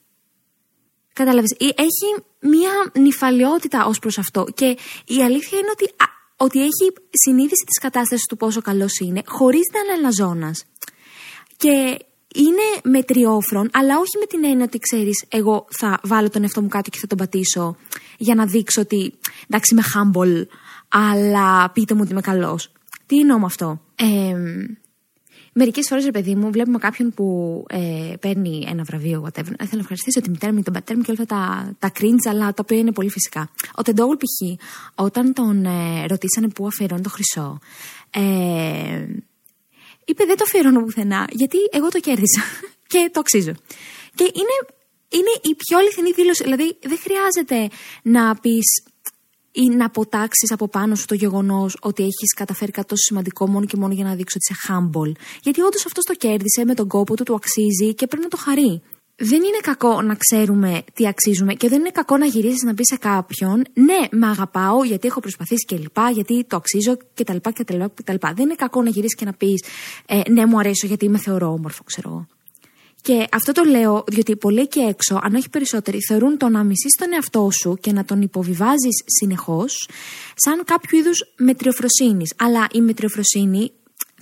Κατάλαβες. 1.12 1.50
Ε, 1.50 1.64
έχει 1.64 2.24
μία 2.40 2.70
νυφαλιότητα 2.94 3.86
ως 3.86 3.98
προς 3.98 4.18
αυτό. 4.18 4.46
Και 4.54 4.76
η 5.06 5.22
αλήθεια 5.22 5.58
είναι 5.58 5.70
ότι, 5.70 5.84
α, 5.84 6.06
ότι 6.36 6.60
έχει 6.60 6.92
συνείδηση 7.10 7.64
της 7.66 7.78
κατάστασης 7.80 8.26
του 8.26 8.36
πόσο 8.36 8.60
καλός 8.60 8.98
είναι, 8.98 9.22
χωρίς 9.26 9.70
να 9.72 9.80
είναι 9.80 9.92
αναζώνα. 9.92 10.54
Και 11.56 11.98
είναι 12.34 12.96
μετριόφρον, 12.96 13.70
αλλά 13.72 13.98
όχι 13.98 14.18
με 14.18 14.26
την 14.26 14.44
έννοια 14.44 14.64
ότι 14.64 14.78
ξέρεις, 14.78 15.24
εγώ 15.28 15.66
θα 15.70 16.00
βάλω 16.02 16.30
τον 16.30 16.42
εαυτό 16.42 16.62
μου 16.62 16.68
κάτω 16.68 16.90
και 16.90 16.98
θα 16.98 17.06
τον 17.06 17.18
πατήσω 17.18 17.76
για 18.18 18.34
να 18.34 18.46
δείξω 18.46 18.80
ότι 18.80 19.14
εντάξει 19.48 19.74
είμαι 19.74 19.82
humble, 19.94 20.46
αλλά 20.88 21.70
πείτε 21.70 21.94
μου 21.94 22.00
ότι 22.02 22.12
είμαι 22.12 22.20
καλός. 22.20 22.72
Τι 23.06 23.18
εννοώ 23.18 23.38
με 23.38 23.44
αυτό; 23.44 23.80
Ε, 23.94 24.34
Μερικές 25.52 25.86
φορές, 25.88 26.04
ρε 26.04 26.10
παιδί 26.10 26.34
μου, 26.34 26.50
βλέπουμε 26.50 26.78
κάποιον 26.78 27.14
που 27.14 27.64
ε, 27.68 28.12
παίρνει 28.20 28.66
ένα 28.68 28.82
βραβείο, 28.82 29.22
whatever. 29.24 29.44
Θέλω 29.44 29.70
να 29.70 29.78
ευχαριστήσω 29.78 30.20
τη 30.20 30.30
μητέρα 30.30 30.52
μου, 30.52 30.62
τον 30.62 30.72
πατέρα 30.72 30.98
μου 30.98 31.04
και 31.04 31.10
όλα 31.10 31.22
αυτά 31.22 31.36
τα, 31.36 31.72
τα 31.78 31.92
cringe, 32.00 32.28
αλλά 32.28 32.46
τα 32.46 32.62
οποία 32.62 32.78
είναι 32.78 32.92
πολύ 32.92 33.10
φυσικά. 33.10 33.50
Ο 33.74 33.82
Τεντόγουλ, 33.82 34.16
π.χ., 34.16 34.60
όταν 34.94 35.32
τον 35.32 35.64
ε, 35.64 36.06
ρωτήσανε 36.06 36.48
πού 36.48 36.66
αφιερώνει 36.66 37.02
το 37.02 37.08
χρυσό, 37.08 37.58
ε, 38.10 39.06
είπε 40.04 40.24
δεν 40.24 40.36
το 40.36 40.44
αφιερώνω 40.46 40.84
πουθενά, 40.84 41.28
γιατί 41.30 41.58
εγώ 41.70 41.88
το 41.88 42.00
κέρδισα 42.00 42.42
και 42.92 43.10
το 43.12 43.20
αξίζω. 43.20 43.52
Και 44.14 44.24
είναι, 44.24 44.56
είναι 45.08 45.32
η 45.42 45.54
πιο 45.54 45.78
αληθινή 45.78 46.12
δήλωση. 46.12 46.42
Δηλαδή, 46.42 46.78
δεν 46.82 46.98
χρειάζεται 46.98 47.76
να 48.02 48.34
πεις 48.34 48.66
ή 49.52 49.68
να 49.68 49.84
αποτάξεις 49.84 50.52
από 50.52 50.68
πάνω 50.68 50.94
σου 50.94 51.04
το 51.04 51.14
γεγονός 51.14 51.76
ότι 51.80 52.02
έχεις 52.02 52.34
καταφέρει 52.36 52.70
κάτι 52.70 52.88
τόσο 52.88 53.02
σημαντικό 53.02 53.48
μόνο 53.48 53.66
και 53.66 53.76
μόνο 53.76 53.92
για 53.92 54.04
να 54.04 54.14
δείξει 54.14 54.36
ότι 54.36 54.52
είσαι 54.52 54.72
humble. 54.72 55.12
Γιατί 55.42 55.60
όντως 55.60 55.86
αυτός 55.86 56.04
το 56.04 56.14
κέρδισε 56.14 56.64
με 56.64 56.74
τον 56.74 56.88
κόπο 56.88 57.16
του, 57.16 57.22
του 57.22 57.34
αξίζει 57.34 57.94
και 57.94 58.06
πρέπει 58.06 58.22
να 58.22 58.28
το 58.28 58.36
χαρεί 58.36 58.82
δεν 59.22 59.38
είναι 59.42 59.58
κακό 59.62 60.02
να 60.02 60.14
ξέρουμε 60.14 60.82
τι 60.94 61.06
αξίζουμε 61.06 61.54
και 61.54 61.68
δεν 61.68 61.78
είναι 61.80 61.90
κακό 61.90 62.16
να 62.16 62.24
γυρίσει 62.26 62.66
να 62.66 62.74
πεις 62.74 62.86
σε 62.86 62.96
κάποιον 62.96 63.64
Ναι, 63.72 64.08
με 64.10 64.26
αγαπάω 64.26 64.84
γιατί 64.84 65.06
έχω 65.06 65.20
προσπαθήσει 65.20 65.64
και 65.64 65.76
λοιπά, 65.76 66.10
γιατί 66.10 66.44
το 66.44 66.56
αξίζω 66.56 66.96
κτλ. 67.14 67.36
κτλ, 67.54 67.74
Δεν 68.34 68.44
είναι 68.44 68.54
κακό 68.54 68.82
να 68.82 68.88
γυρίσεις 68.88 69.14
και 69.14 69.24
να 69.24 69.32
πεις 69.32 69.64
ε, 70.06 70.20
Ναι, 70.30 70.46
μου 70.46 70.58
αρέσω 70.58 70.86
γιατί 70.86 71.08
με 71.08 71.18
θεωρώ 71.18 71.46
όμορφο, 71.46 71.82
ξέρω 71.84 72.08
εγώ. 72.08 72.26
Και 73.02 73.26
αυτό 73.32 73.52
το 73.52 73.62
λέω 73.64 74.04
διότι 74.06 74.36
πολλοί 74.36 74.68
και 74.68 74.80
έξω, 74.80 75.20
αν 75.22 75.34
όχι 75.34 75.50
περισσότεροι, 75.50 75.98
θεωρούν 76.08 76.38
το 76.38 76.48
να 76.48 76.64
μισείς 76.64 76.94
τον 76.98 77.12
εαυτό 77.12 77.48
σου 77.60 77.76
και 77.80 77.92
να 77.92 78.04
τον 78.04 78.22
υποβιβάζεις 78.22 79.02
συνεχώς 79.20 79.88
σαν 80.34 80.62
κάποιο 80.64 80.98
είδους 80.98 81.18
μετριοφροσύνης. 81.36 82.34
Αλλά 82.38 82.66
η 82.72 82.80
μετριοφροσύνη 82.80 83.72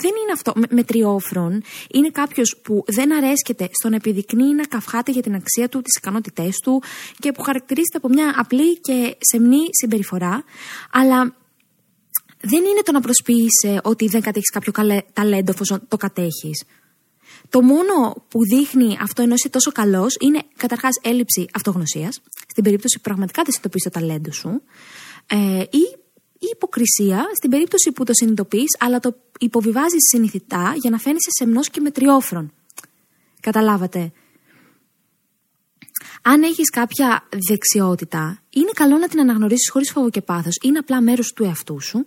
δεν 0.00 0.10
είναι 0.22 0.32
αυτό. 0.32 0.52
Με, 0.70 0.82
τριόφρον 0.82 1.62
είναι 1.90 2.10
κάποιος 2.10 2.60
που 2.62 2.84
δεν 2.86 3.12
αρέσκεται 3.14 3.68
στο 3.72 3.88
να 3.88 3.96
επιδεικνύει 3.96 4.54
να 4.54 4.66
καυχάται 4.66 5.12
για 5.12 5.22
την 5.22 5.34
αξία 5.34 5.68
του, 5.68 5.82
τις 5.82 5.96
ικανότητές 5.96 6.56
του 6.56 6.82
και 7.18 7.32
που 7.32 7.42
χαρακτηρίζεται 7.42 7.96
από 7.96 8.08
μια 8.08 8.34
απλή 8.36 8.78
και 8.78 9.16
σεμνή 9.20 9.64
συμπεριφορά. 9.70 10.44
Αλλά 10.90 11.36
δεν 12.40 12.64
είναι 12.64 12.80
το 12.84 12.92
να 12.92 13.00
προσποιείσαι 13.00 13.80
ότι 13.82 14.06
δεν 14.06 14.20
κατέχεις 14.20 14.50
κάποιο 14.50 14.72
καλέ, 14.72 15.02
ταλέντο 15.12 15.50
εφόσον 15.50 15.82
το 15.88 15.96
κατέχεις. 15.96 16.64
Το 17.48 17.62
μόνο 17.62 18.24
που 18.28 18.38
δείχνει 18.44 18.98
αυτό 19.00 19.22
ενώ 19.22 19.34
είσαι 19.34 19.48
τόσο 19.48 19.72
καλός 19.72 20.16
είναι 20.20 20.42
καταρχάς 20.56 20.98
έλλειψη 21.02 21.46
αυτογνωσίας, 21.54 22.20
στην 22.48 22.64
περίπτωση 22.64 22.96
που 22.96 23.02
πραγματικά 23.02 23.42
δεν 23.42 23.52
συνειδητοποιείς 23.52 23.82
το 23.82 23.90
ταλέντο 23.90 24.32
σου, 24.32 24.62
ε, 25.26 25.60
ή 25.60 25.97
η 26.38 26.46
υποκρισία 26.53 27.24
στην 27.35 27.51
περίπτωση 27.51 27.92
που 27.92 28.05
το 28.05 28.12
συνειδητοποιείς, 28.14 28.77
αλλά 28.79 29.01
το 29.01 29.16
υποβιβάζεις 29.38 30.09
συνηθιτά 30.11 30.74
για 30.77 30.90
να 30.90 30.98
φαίνεσαι 30.98 31.31
σεμνός 31.31 31.70
και 31.70 31.81
μετριόφρον. 31.81 32.53
Καταλάβατε. 33.40 34.12
Αν 36.22 36.42
έχεις 36.42 36.70
κάποια 36.70 37.29
δεξιότητα, 37.48 38.42
είναι 38.51 38.70
καλό 38.74 38.96
να 38.96 39.09
την 39.09 39.20
αναγνωρίσεις 39.20 39.70
χωρίς 39.70 39.90
φόβο 39.90 40.11
και 40.11 40.20
πάθος. 40.22 40.59
Είναι 40.62 40.79
απλά 40.79 41.01
μέρος 41.01 41.33
του 41.33 41.44
εαυτού 41.44 41.81
σου. 41.81 42.07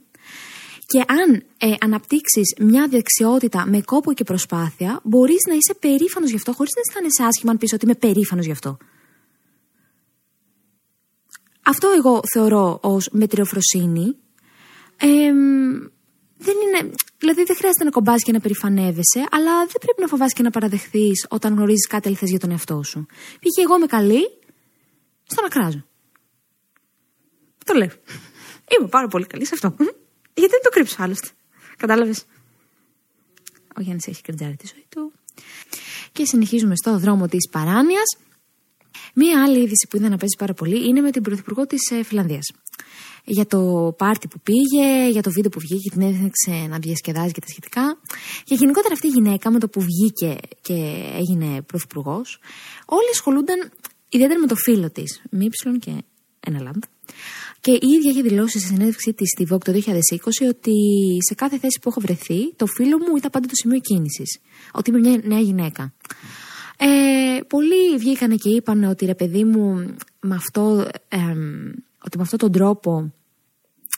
Και 0.86 1.04
αν 1.08 1.44
ε, 1.58 1.74
αναπτύξεις 1.80 2.56
μια 2.60 2.88
δεξιότητα 2.88 3.66
με 3.68 3.82
κόπο 3.82 4.14
και 4.14 4.24
προσπάθεια, 4.24 5.00
μπορείς 5.04 5.40
να 5.48 5.54
είσαι 5.54 5.74
περήφανος 5.74 6.30
γι' 6.30 6.36
αυτό, 6.36 6.54
χωρίς 6.54 6.72
να 6.76 6.82
αισθάνεσαι 6.88 7.24
άσχημα 7.24 7.52
αν 7.52 7.58
πεις 7.58 7.74
ότι 7.74 7.86
είμαι 7.86 7.96
περήφανος 7.96 8.46
γι' 8.46 8.52
αυτό. 8.52 8.78
Αυτό 11.66 11.88
εγώ 11.98 12.22
θεωρώ 12.34 12.80
ως 12.82 13.10
μετριοφροσύνη. 13.12 14.16
Ε, 14.98 15.32
δεν 16.38 16.56
είναι, 16.64 16.92
δηλαδή 17.18 17.44
δεν 17.44 17.56
χρειάζεται 17.56 17.84
να 17.84 17.90
κομπάς 17.90 18.24
και 18.24 18.32
να 18.32 18.40
περηφανεύεσαι, 18.40 19.22
αλλά 19.32 19.58
δεν 19.60 19.78
πρέπει 19.80 20.02
να 20.02 20.08
φοβάσαι 20.08 20.34
και 20.36 20.44
να 20.44 20.50
παραδεχθείς 20.50 21.26
όταν 21.30 21.54
γνωρίζεις 21.54 21.88
κάτι 21.88 22.08
αληθές 22.08 22.30
για 22.30 22.40
τον 22.40 22.52
εαυτό 22.52 22.84
σου. 22.84 23.06
Πήγε 23.40 23.62
εγώ 23.64 23.76
είμαι 23.76 23.86
καλή, 23.86 24.22
στο 25.24 25.42
να 25.42 25.48
κράζω. 25.48 25.86
Το 27.66 27.74
λέω. 27.74 27.90
Είμαι 28.80 28.88
πάρα 28.90 29.08
πολύ 29.08 29.26
καλή 29.26 29.46
σε 29.46 29.54
αυτό. 29.54 29.76
Γιατί 30.34 30.52
δεν 30.52 30.62
το 30.64 30.70
κρύψω 30.70 30.96
άλλωστε. 31.00 31.28
Κατάλαβες. 31.78 32.26
Ο 33.78 33.82
Γιάννης 33.82 34.08
έχει 34.08 34.22
κριτζάρει 34.22 34.56
τη 34.56 34.68
ζωή 34.74 34.86
του. 34.90 35.12
Και 36.12 36.26
συνεχίζουμε 36.26 36.76
στο 36.76 36.98
δρόμο 37.00 37.28
της 37.28 37.50
παράνοιας. 37.52 38.18
Μία 39.14 39.44
άλλη 39.44 39.58
είδηση 39.58 39.88
που 39.90 39.98
είδα 39.98 40.10
να 40.10 40.18
παίζει 40.18 40.36
πάρα 40.38 40.54
πολύ 40.54 40.88
είναι 40.88 41.02
με 41.02 41.12
την 41.12 41.22
πρωθυπουργό 41.22 41.68
της 41.68 41.82
Φιλανδίας. 42.04 42.52
Για 43.26 43.46
το 43.46 43.94
πάρτι 43.98 44.28
που 44.28 44.40
πήγε, 44.40 45.10
για 45.10 45.22
το 45.22 45.32
βίντεο 45.32 45.50
που 45.50 45.60
βγήκε 45.60 45.90
και 45.90 45.90
την 45.90 46.02
έδειξε 46.02 46.68
να 46.70 46.78
διασκεδάζει 46.78 47.32
και 47.32 47.40
τα 47.40 47.48
σχετικά. 47.48 47.98
Και 48.44 48.56
γενικότερα 48.56 48.94
αυτή 48.94 49.08
η 49.08 49.10
γυναίκα 49.10 49.52
με 49.52 49.60
το 49.60 49.68
που 49.70 49.82
βγήκε 49.82 50.38
και 50.62 50.78
έγινε 51.18 51.62
πρωθυπουργός, 51.62 52.40
όλοι 52.86 53.10
ασχολούνταν 53.12 53.72
ιδιαίτερα 54.10 54.40
με 54.40 54.48
το 54.48 54.56
φίλο 54.56 54.92
της, 54.92 55.22
με 55.30 55.44
ύψιλον 55.44 55.80
και 55.80 55.92
ένα 56.40 56.62
λαμπ. 56.62 56.82
Και 57.60 57.72
η 57.72 57.88
ίδια 57.96 58.12
είχε 58.12 58.22
δηλώσει 58.22 58.60
σε 58.60 58.68
συνέντευξή 58.68 59.14
της 59.14 59.30
στη 59.30 59.48
Vogue 59.52 59.64
το 59.64 59.72
2020 59.72 60.48
ότι 60.50 60.74
σε 61.28 61.34
κάθε 61.36 61.58
θέση 61.60 61.80
που 61.82 61.90
έχω 61.90 62.00
βρεθεί, 62.00 62.54
το 62.56 62.66
φίλο 62.66 62.98
μου 62.98 63.16
ήταν 63.18 63.32
πάντα 63.32 63.48
το 63.48 63.56
σημείο 63.56 63.80
κίνησης. 63.80 64.40
Ότι 64.72 64.90
είμαι 64.90 65.00
μια 65.00 65.22
νέα 65.24 65.40
γυναίκα. 65.40 65.94
Ε, 66.84 67.40
πολλοί 67.48 67.98
βγήκανε 67.98 68.36
και 68.36 68.50
είπαν 68.50 68.84
ότι 68.84 69.06
ρε 69.06 69.16
παιδί 69.16 69.44
μου, 69.44 69.96
με 70.20 70.36
αυτό, 70.36 70.88
ε, 71.08 71.18
ότι 72.06 72.18
με 72.18 72.22
αυτόν 72.22 72.40
τον 72.40 72.52
τρόπο 72.52 73.14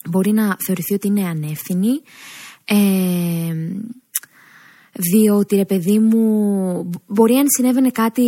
μπορεί 0.10 0.32
να 0.32 0.58
θεωρηθεί 0.66 0.94
ότι 0.94 1.08
είναι 1.08 1.28
ανεύθυνη. 1.28 2.02
Ε, 2.66 3.56
διότι 4.94 5.56
ρε 5.56 5.66
παιδί 5.66 6.00
μου, 6.00 6.90
μπορεί 7.08 7.36
αν 7.36 7.46
συνέβαινε 7.48 7.90
κάτι 7.90 8.24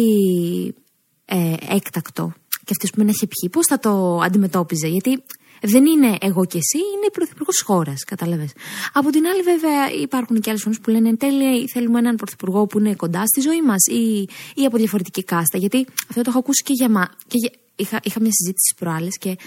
ε, 1.25 1.53
έκτακτο 1.69 2.33
και 2.63 2.73
αυτή 2.77 2.89
που 2.95 3.03
να 3.03 3.09
είχε 3.09 3.27
πιει, 3.27 3.49
πώς 3.49 3.65
θα 3.65 3.79
το 3.79 4.19
αντιμετώπιζε. 4.23 4.87
Γιατί 4.87 5.23
δεν 5.65 5.85
είναι 5.85 6.17
εγώ 6.21 6.45
και 6.45 6.57
εσύ, 6.57 6.77
είναι 6.77 7.05
η 7.07 7.11
πρωθυπουργός 7.11 7.55
της 7.55 7.63
χώρας. 7.63 8.03
Κατάλαβες. 8.03 8.51
Από 8.93 9.09
την 9.09 9.25
άλλη, 9.25 9.41
βέβαια, 9.41 9.91
υπάρχουν 10.01 10.39
και 10.41 10.49
άλλες 10.49 10.61
φωνές 10.61 10.79
που 10.79 10.89
λένε 10.89 11.15
τέλεια, 11.15 11.67
θέλουμε 11.73 11.99
έναν 11.99 12.15
πρωθυπουργό 12.15 12.65
που 12.65 12.79
είναι 12.79 12.95
κοντά 12.95 13.25
στη 13.25 13.41
ζωή 13.41 13.61
μας 13.61 13.85
ή, 13.85 14.29
ή 14.55 14.65
από 14.65 14.77
διαφορετική 14.77 15.23
κάστα. 15.23 15.57
Γιατί 15.57 15.85
αυτό 16.09 16.21
το 16.21 16.29
έχω 16.29 16.39
ακούσει 16.39 16.63
και 16.63 16.73
για 16.73 16.89
μα. 16.89 17.05
Και 17.27 17.37
για, 17.37 17.49
είχα, 17.75 17.99
είχα 18.03 18.19
μια 18.21 18.31
συζήτηση 18.31 18.75
προάλλες 18.79 19.17
και 19.17 19.37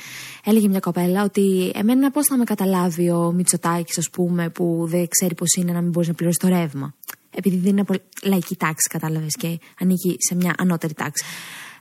έλεγε 0.44 0.68
μια 0.68 0.80
κοπέλα 0.80 1.24
ότι 1.24 1.70
εμένα 1.74 2.10
πώς 2.10 2.26
θα 2.26 2.36
με 2.36 2.44
καταλάβει 2.44 3.10
ο 3.10 3.32
Μητσοτάκης, 3.32 3.98
ας 3.98 4.10
πούμε, 4.10 4.50
που 4.50 4.86
δεν 4.88 5.08
ξέρει 5.08 5.34
πώς 5.34 5.54
είναι 5.54 5.72
να 5.72 5.80
μην 5.80 5.90
μπορείς 5.90 6.08
να 6.08 6.14
πληρώσεις 6.14 6.38
το 6.38 6.48
ρεύμα; 6.48 6.94
Επειδή 7.30 7.56
δεν 7.56 7.76
είναι 7.76 7.84
λαϊκή 8.22 8.56
τάξη, 8.56 8.88
κατάλαβες, 8.90 9.34
και 9.38 9.58
ανήκει 9.80 10.16
σε 10.18 10.34
μια 10.34 10.54
ανώτερη 10.58 10.94
τάξη. 10.94 11.24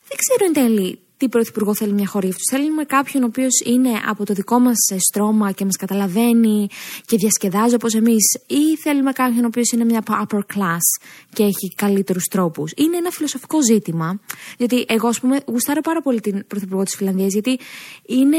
Δεν 0.07 0.17
ξέρω 0.17 0.45
εν 0.45 0.53
τέλει 0.53 0.99
τι 1.17 1.29
πρωθυπουργό 1.29 1.75
θέλει 1.75 1.93
μια 1.93 2.07
χώρα 2.07 2.25
για 2.25 2.35
αυτούς. 2.35 2.59
Θέλουμε 2.59 2.83
κάποιον 2.83 3.23
ο 3.23 3.25
οποίος 3.25 3.61
είναι 3.65 3.89
από 4.07 4.25
το 4.25 4.33
δικό 4.33 4.59
μας 4.59 4.77
στρώμα 5.09 5.51
και 5.51 5.65
μας 5.65 5.75
καταλαβαίνει 5.75 6.67
και 7.05 7.17
διασκεδάζει 7.17 7.73
όπως 7.75 7.93
εμείς, 7.93 8.23
ή 8.47 8.77
θέλουμε 8.77 9.11
κάποιον 9.11 9.43
ο 9.43 9.47
οποίος 9.47 9.71
είναι 9.71 9.85
μια 9.85 10.03
upper 10.07 10.39
class 10.39 11.01
και 11.33 11.43
έχει 11.43 11.73
καλύτερους 11.75 12.23
τρόπους. 12.23 12.71
Είναι 12.75 12.97
ένα 12.97 13.09
φιλοσοφικό 13.11 13.63
ζήτημα. 13.63 14.19
Γιατί 14.57 14.85
εγώ, 14.87 15.07
ας 15.07 15.19
πούμε, 15.19 15.39
γουστάρω 15.45 15.81
πάρα 15.81 16.01
πολύ 16.01 16.19
την 16.21 16.47
πρωθυπουργό 16.47 16.83
της 16.83 16.95
Φιλανδίας, 16.95 17.33
γιατί 17.33 17.59
είναι, 18.05 18.37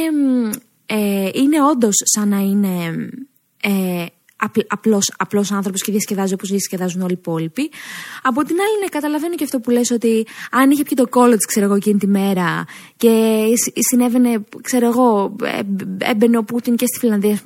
ε, 0.87 1.29
είναι 1.33 1.63
όντως 1.63 1.95
σαν 2.05 2.29
να 2.29 2.39
είναι. 2.39 3.09
Ε, 3.63 4.07
απλός, 4.67 5.13
απλός 5.17 5.53
άνθρωπος 5.53 5.83
και 5.83 5.91
διασκεδάζει 5.91 6.35
όπως 6.35 6.49
διασκεδάζουν 6.51 7.03
όλοι 7.03 7.13
οι 7.13 7.19
υπόλοιποι. 7.19 7.71
Από 8.23 8.45
την 8.45 8.57
άλλη, 8.61 8.81
ναι, 8.81 8.89
καταλαβαίνω 8.89 9.35
και 9.35 9.45
αυτό 9.45 9.61
που 9.61 9.71
λες 9.71 9.91
ότι 9.91 10.27
αν 10.51 10.71
είχε 10.71 10.83
πει 10.83 10.95
το 10.95 11.09
κόλλο 11.09 11.37
της, 11.37 11.47
ξέρω 11.47 11.67
εγώ, 11.67 11.75
εκείνη 11.75 11.99
τη 11.99 12.07
μέρα 12.07 12.65
και 12.97 13.45
συνέβαινε, 13.91 14.45
ξέρω 14.63 14.87
εγώ, 14.87 15.37
ε, 15.43 15.61
έμπαινε 15.99 16.39
ο 16.39 16.45
Πούτιν 16.45 16.77
και 16.77 16.87
στη 16.87 16.99
Φιλανδία, 16.99 17.41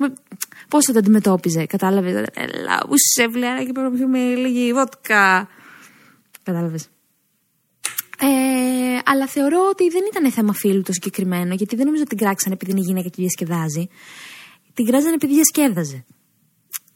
πώς 0.67 0.85
θα 0.85 0.93
το 0.93 0.99
αντιμετώπιζε, 0.99 1.65
κατάλαβες; 1.65 2.13
Έλα, 2.33 2.83
ούσε 2.89 3.27
βλέρα 3.31 3.63
και 3.63 3.71
πρέπει 3.71 3.89
να 3.91 3.97
πιούμε 3.97 4.19
λίγη 4.19 4.73
βότκα. 4.73 5.49
Κατάλαβες; 6.43 6.89
Ε, 8.19 8.99
αλλά 9.05 9.27
θεωρώ 9.27 9.67
ότι 9.69 9.89
δεν 9.89 10.01
ήταν 10.09 10.31
θέμα 10.31 10.53
φίλου 10.53 10.81
το 10.81 10.93
συγκεκριμένο, 10.93 11.53
γιατί 11.53 11.75
δεν 11.75 11.85
νομίζω 11.85 12.03
ότι 12.03 12.15
την 12.15 12.25
κράξαν 12.25 12.51
επειδή 12.51 12.71
είναι 12.71 12.81
γυναίκα 12.81 13.07
και 13.07 13.15
διασκεδάζει. 13.17 13.87
Την 14.73 14.85
κράζανε 14.85 15.13
επειδή 15.13 15.33
διασκέδαζε. 15.33 16.05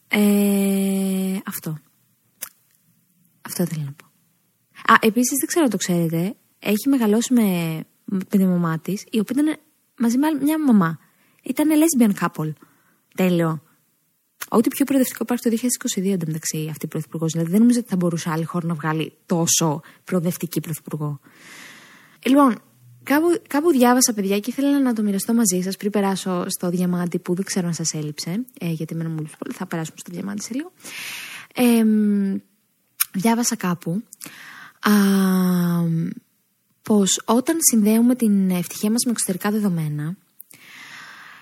Ε, 0.07 1.37
αυτό. 1.45 1.77
Αυτό 3.41 3.65
θέλω 3.65 3.83
να 3.85 3.91
πω. 3.91 4.05
Α, 4.93 4.97
επίσης 5.01 5.37
δεν 5.39 5.47
ξέρω 5.47 5.63
αν 5.65 5.71
το 5.71 5.77
ξέρετε, 5.77 6.35
έχει 6.59 6.89
μεγαλώσει 6.89 7.33
με, 7.33 7.79
με 8.05 8.19
τη 8.23 8.45
μαμά 8.45 8.79
της, 8.79 9.05
η 9.09 9.19
οποία 9.19 9.35
ήταν 9.41 9.57
μαζί 9.97 10.17
με 10.17 10.27
μια 10.41 10.63
μαμά. 10.63 10.99
Ήταν 11.43 11.69
lesbian 11.69 12.11
couple. 12.21 12.53
Τέλειο. 13.15 13.61
Ό,τι 14.49 14.69
πιο 14.69 14.85
προοδευτικό 14.85 15.23
υπάρχει 15.23 15.49
το 15.49 15.67
2022 16.01 16.11
εντωμεταξύ 16.11 16.67
αυτή 16.69 16.85
η 16.85 16.87
πρωθυπουργός. 16.87 17.31
Δηλαδή 17.31 17.51
δεν 17.51 17.59
νομίζω 17.59 17.79
ότι 17.79 17.89
θα 17.89 17.95
μπορούσε 17.95 18.29
άλλη 18.29 18.43
χώρα 18.43 18.67
να 18.67 18.73
βγάλει 18.73 19.13
τόσο 19.25 19.81
προοδευτική 20.03 20.59
πρωθυπουργό. 20.59 21.19
Λοιπόν, 22.25 22.61
Κάπου, 23.07 23.41
κάπου 23.47 23.71
διάβασα, 23.71 24.13
παιδιά, 24.13 24.39
και 24.39 24.49
ήθελα 24.49 24.79
να 24.79 24.93
το 24.93 25.01
μοιραστώ 25.01 25.33
μαζί 25.33 25.61
σας 25.61 25.77
πριν 25.77 25.91
περάσω 25.91 26.45
στο 26.47 26.69
διαμάντι 26.69 27.19
που 27.19 27.35
δεν 27.35 27.45
ξέρω 27.45 27.67
αν 27.67 27.73
σας 27.73 27.93
έλειψε. 27.93 28.45
Ε, 28.59 28.69
γιατί 28.69 28.93
εμένα 28.95 29.09
μου 29.09 29.15
πολύ. 29.15 29.53
Θα 29.53 29.65
περάσουμε 29.65 29.97
στο 29.99 30.11
διαμάντι 30.13 30.41
σε 30.41 30.53
λίγο. 30.53 30.71
Ε, 31.53 31.83
διάβασα 33.13 33.55
κάπου 33.55 34.03
α, 34.79 34.91
πως 36.81 37.21
όταν 37.25 37.57
συνδέουμε 37.71 38.15
την 38.15 38.49
ευτυχία 38.49 38.91
μας 38.91 39.03
με 39.05 39.11
εξωτερικά 39.11 39.51
δεδομένα 39.51 40.15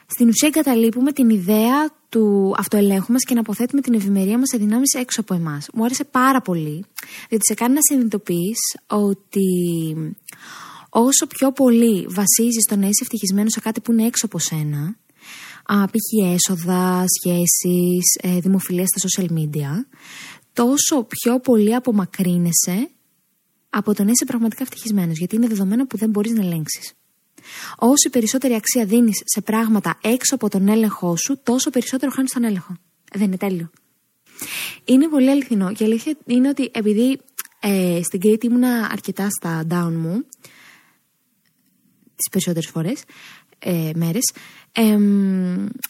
στην 0.08 0.28
ουσία 0.28 0.47
εγκαταλείπουμε 0.47 1.12
την 1.12 1.30
ιδέα 1.30 1.89
του 2.10 2.56
αυτοελέγχου 2.58 3.12
μας 3.12 3.23
και 3.23 3.34
να 3.34 3.39
αποθέτουμε 3.39 3.82
την 3.82 3.93
ευημερία 3.93 4.38
μας 4.38 4.49
σε 4.49 4.58
δυνάμεις 4.58 4.93
έξω 4.93 5.21
από 5.21 5.34
εμάς. 5.34 5.67
Μου 5.73 5.84
άρεσε 5.84 6.04
πάρα 6.04 6.41
πολύ, 6.41 6.86
διότι 7.30 7.45
σε 7.47 7.54
κάνει 7.54 7.73
να 7.73 7.80
συνειδητοποιείς 7.82 8.60
ότι 8.88 9.47
όσο 10.97 11.27
πιο 11.27 11.51
πολύ 11.51 12.08
βασίζεις 12.10 12.65
το 12.69 12.75
να 12.75 12.86
είσαι 12.86 13.01
ευτυχισμένος 13.01 13.51
σε 13.51 13.60
κάτι 13.60 13.81
που 13.81 13.91
είναι 13.91 14.05
έξω 14.05 14.25
από 14.25 14.39
σένα, 14.39 14.95
π.χ. 15.65 16.34
έσοδα, 16.34 17.03
σχέσεις, 17.17 18.15
ε, 18.21 18.39
δημοφιλία 18.39 18.86
στα 18.86 19.08
social 19.08 19.31
media, 19.31 19.86
τόσο 20.53 21.03
πιο 21.03 21.39
πολύ 21.39 21.75
απομακρύνεσαι 21.75 22.89
από 23.69 23.93
το 23.93 24.03
να 24.03 24.12
είσαι 24.12 24.25
πραγματικά 24.25 24.63
ευτυχισμένος, 24.63 25.17
γιατί 25.17 25.36
είναι 25.36 25.47
δεδομένο 25.47 25.86
που 25.86 25.97
δεν 25.97 26.10
μπορείς 26.10 26.31
να 26.31 26.45
ελέγξεις. 26.45 26.93
Όσο 27.77 28.10
περισσότερη 28.12 28.53
αξία 28.53 28.86
δίνεις 28.86 29.21
σε 29.23 29.41
πράγματα 29.41 29.99
έξω 30.01 30.36
από 30.36 30.49
τον 30.49 30.67
έλεγχό 30.67 31.15
σου, 31.17 31.39
τόσο 31.43 31.69
περισσότερο 31.69 32.12
χάνεις 32.12 32.31
τον 32.31 32.43
έλεγχο. 32.43 32.77
Δεν 33.13 33.27
είναι 33.27 33.38
τέλειο. 33.38 33.69
Είναι 34.86 35.08
πολύ 35.08 35.29
αληθινό. 35.29 35.71
Και 35.71 35.84
η 35.84 35.86
αλήθεια 35.86 36.17
είναι 36.25 36.49
ότι 36.49 36.69
επειδή 36.73 37.19
ε, 37.60 37.99
στην 38.03 38.19
Κρήτη 38.19 38.45
ήμουνα 38.45 38.89
αρκετά 38.91 39.27
στα 39.29 39.67
down 39.69 39.93
μου, 39.93 40.25
τις 42.15 42.30
περισσότερες 42.32 42.69
φορές, 42.69 43.04
ε, 43.60 43.91
μέρες. 43.95 44.34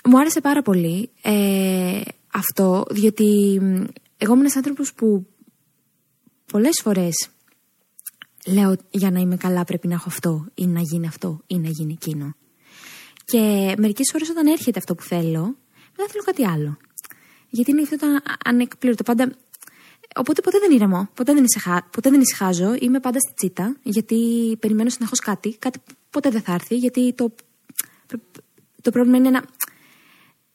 μου 0.03 0.19
άρεσε 0.19 0.41
πάρα 0.41 0.61
πολύ 0.61 1.09
ε, 1.21 2.01
αυτό, 2.33 2.85
διότι 2.89 3.59
εγώ 4.17 4.33
είμαι 4.33 4.41
ένας 4.41 4.55
άνθρωπος 4.55 4.93
που 4.93 5.27
πολλές 6.51 6.79
φορές 6.83 7.29
λέω 8.45 8.75
για 8.89 9.11
να 9.11 9.19
είμαι 9.19 9.37
καλά 9.37 9.63
πρέπει 9.63 9.87
να 9.87 9.93
έχω 9.93 10.05
αυτό 10.07 10.45
ή 10.53 10.67
να 10.67 10.79
γίνει 10.79 11.07
αυτό 11.07 11.41
ή 11.47 11.57
να 11.57 11.69
γίνει 11.69 11.93
εκείνο. 11.93 12.35
Και 13.25 13.73
μερικές 13.77 14.09
φορές 14.11 14.29
όταν 14.29 14.47
έρχεται 14.47 14.79
αυτό 14.79 14.95
που 14.95 15.03
θέλω, 15.03 15.55
δεν 15.95 16.07
θέλω 16.09 16.23
κάτι 16.25 16.45
άλλο. 16.45 16.77
Γιατί 17.49 17.71
είναι 17.71 17.81
αυτό 17.81 17.97
το 17.97 18.07
ανεκπλήρωτο. 18.43 19.03
Πάντα 19.03 19.35
Οπότε 20.15 20.41
ποτέ 20.41 20.59
δεν 20.59 20.71
ηρεμώ, 20.71 21.09
ποτέ 21.13 21.33
δεν, 21.33 21.43
ησυχα... 21.43 21.87
ποτέ 21.91 22.09
δεν 22.09 22.21
ησυχάζω. 22.21 22.75
Είμαι 22.79 22.99
πάντα 22.99 23.19
στη 23.19 23.33
τσίτα, 23.33 23.75
γιατί 23.83 24.17
περιμένω 24.59 24.89
συνεχώς 24.89 25.19
κάτι. 25.19 25.55
Κάτι 25.59 25.79
ποτέ 26.15 26.29
δεν 26.29 26.41
θα 26.41 26.53
έρθει, 26.53 26.75
γιατί 26.75 27.13
το, 27.13 27.35
το 28.81 28.91
πρόβλημα 28.91 29.17
είναι 29.17 29.29
να, 29.29 29.41